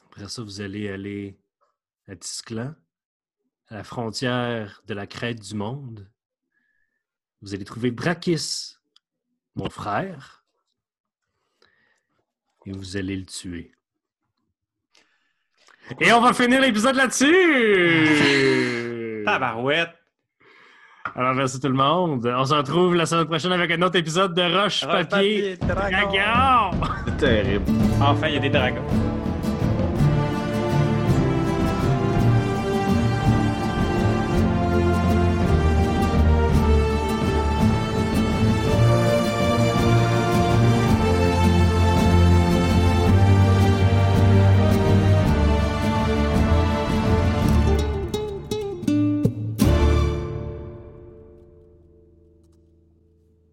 [0.07, 1.39] Après ça, vous allez aller
[2.07, 2.75] à Tisclan,
[3.67, 6.09] à la frontière de la crête du monde.
[7.41, 8.77] Vous allez trouver Brakis,
[9.55, 10.44] mon frère,
[12.65, 13.71] et vous allez le tuer.
[15.99, 17.27] Et on va finir l'épisode là-dessus!
[19.25, 19.93] Tabarouette!
[21.15, 22.25] Alors, merci tout le monde.
[22.25, 25.75] On se retrouve la semaine prochaine avec un autre épisode de Roche, Roche, Papier, papier,
[25.75, 26.09] dragon.
[26.09, 26.71] Dragon!
[27.05, 27.65] C'est terrible.
[28.01, 28.83] Enfin, il y a des dragons.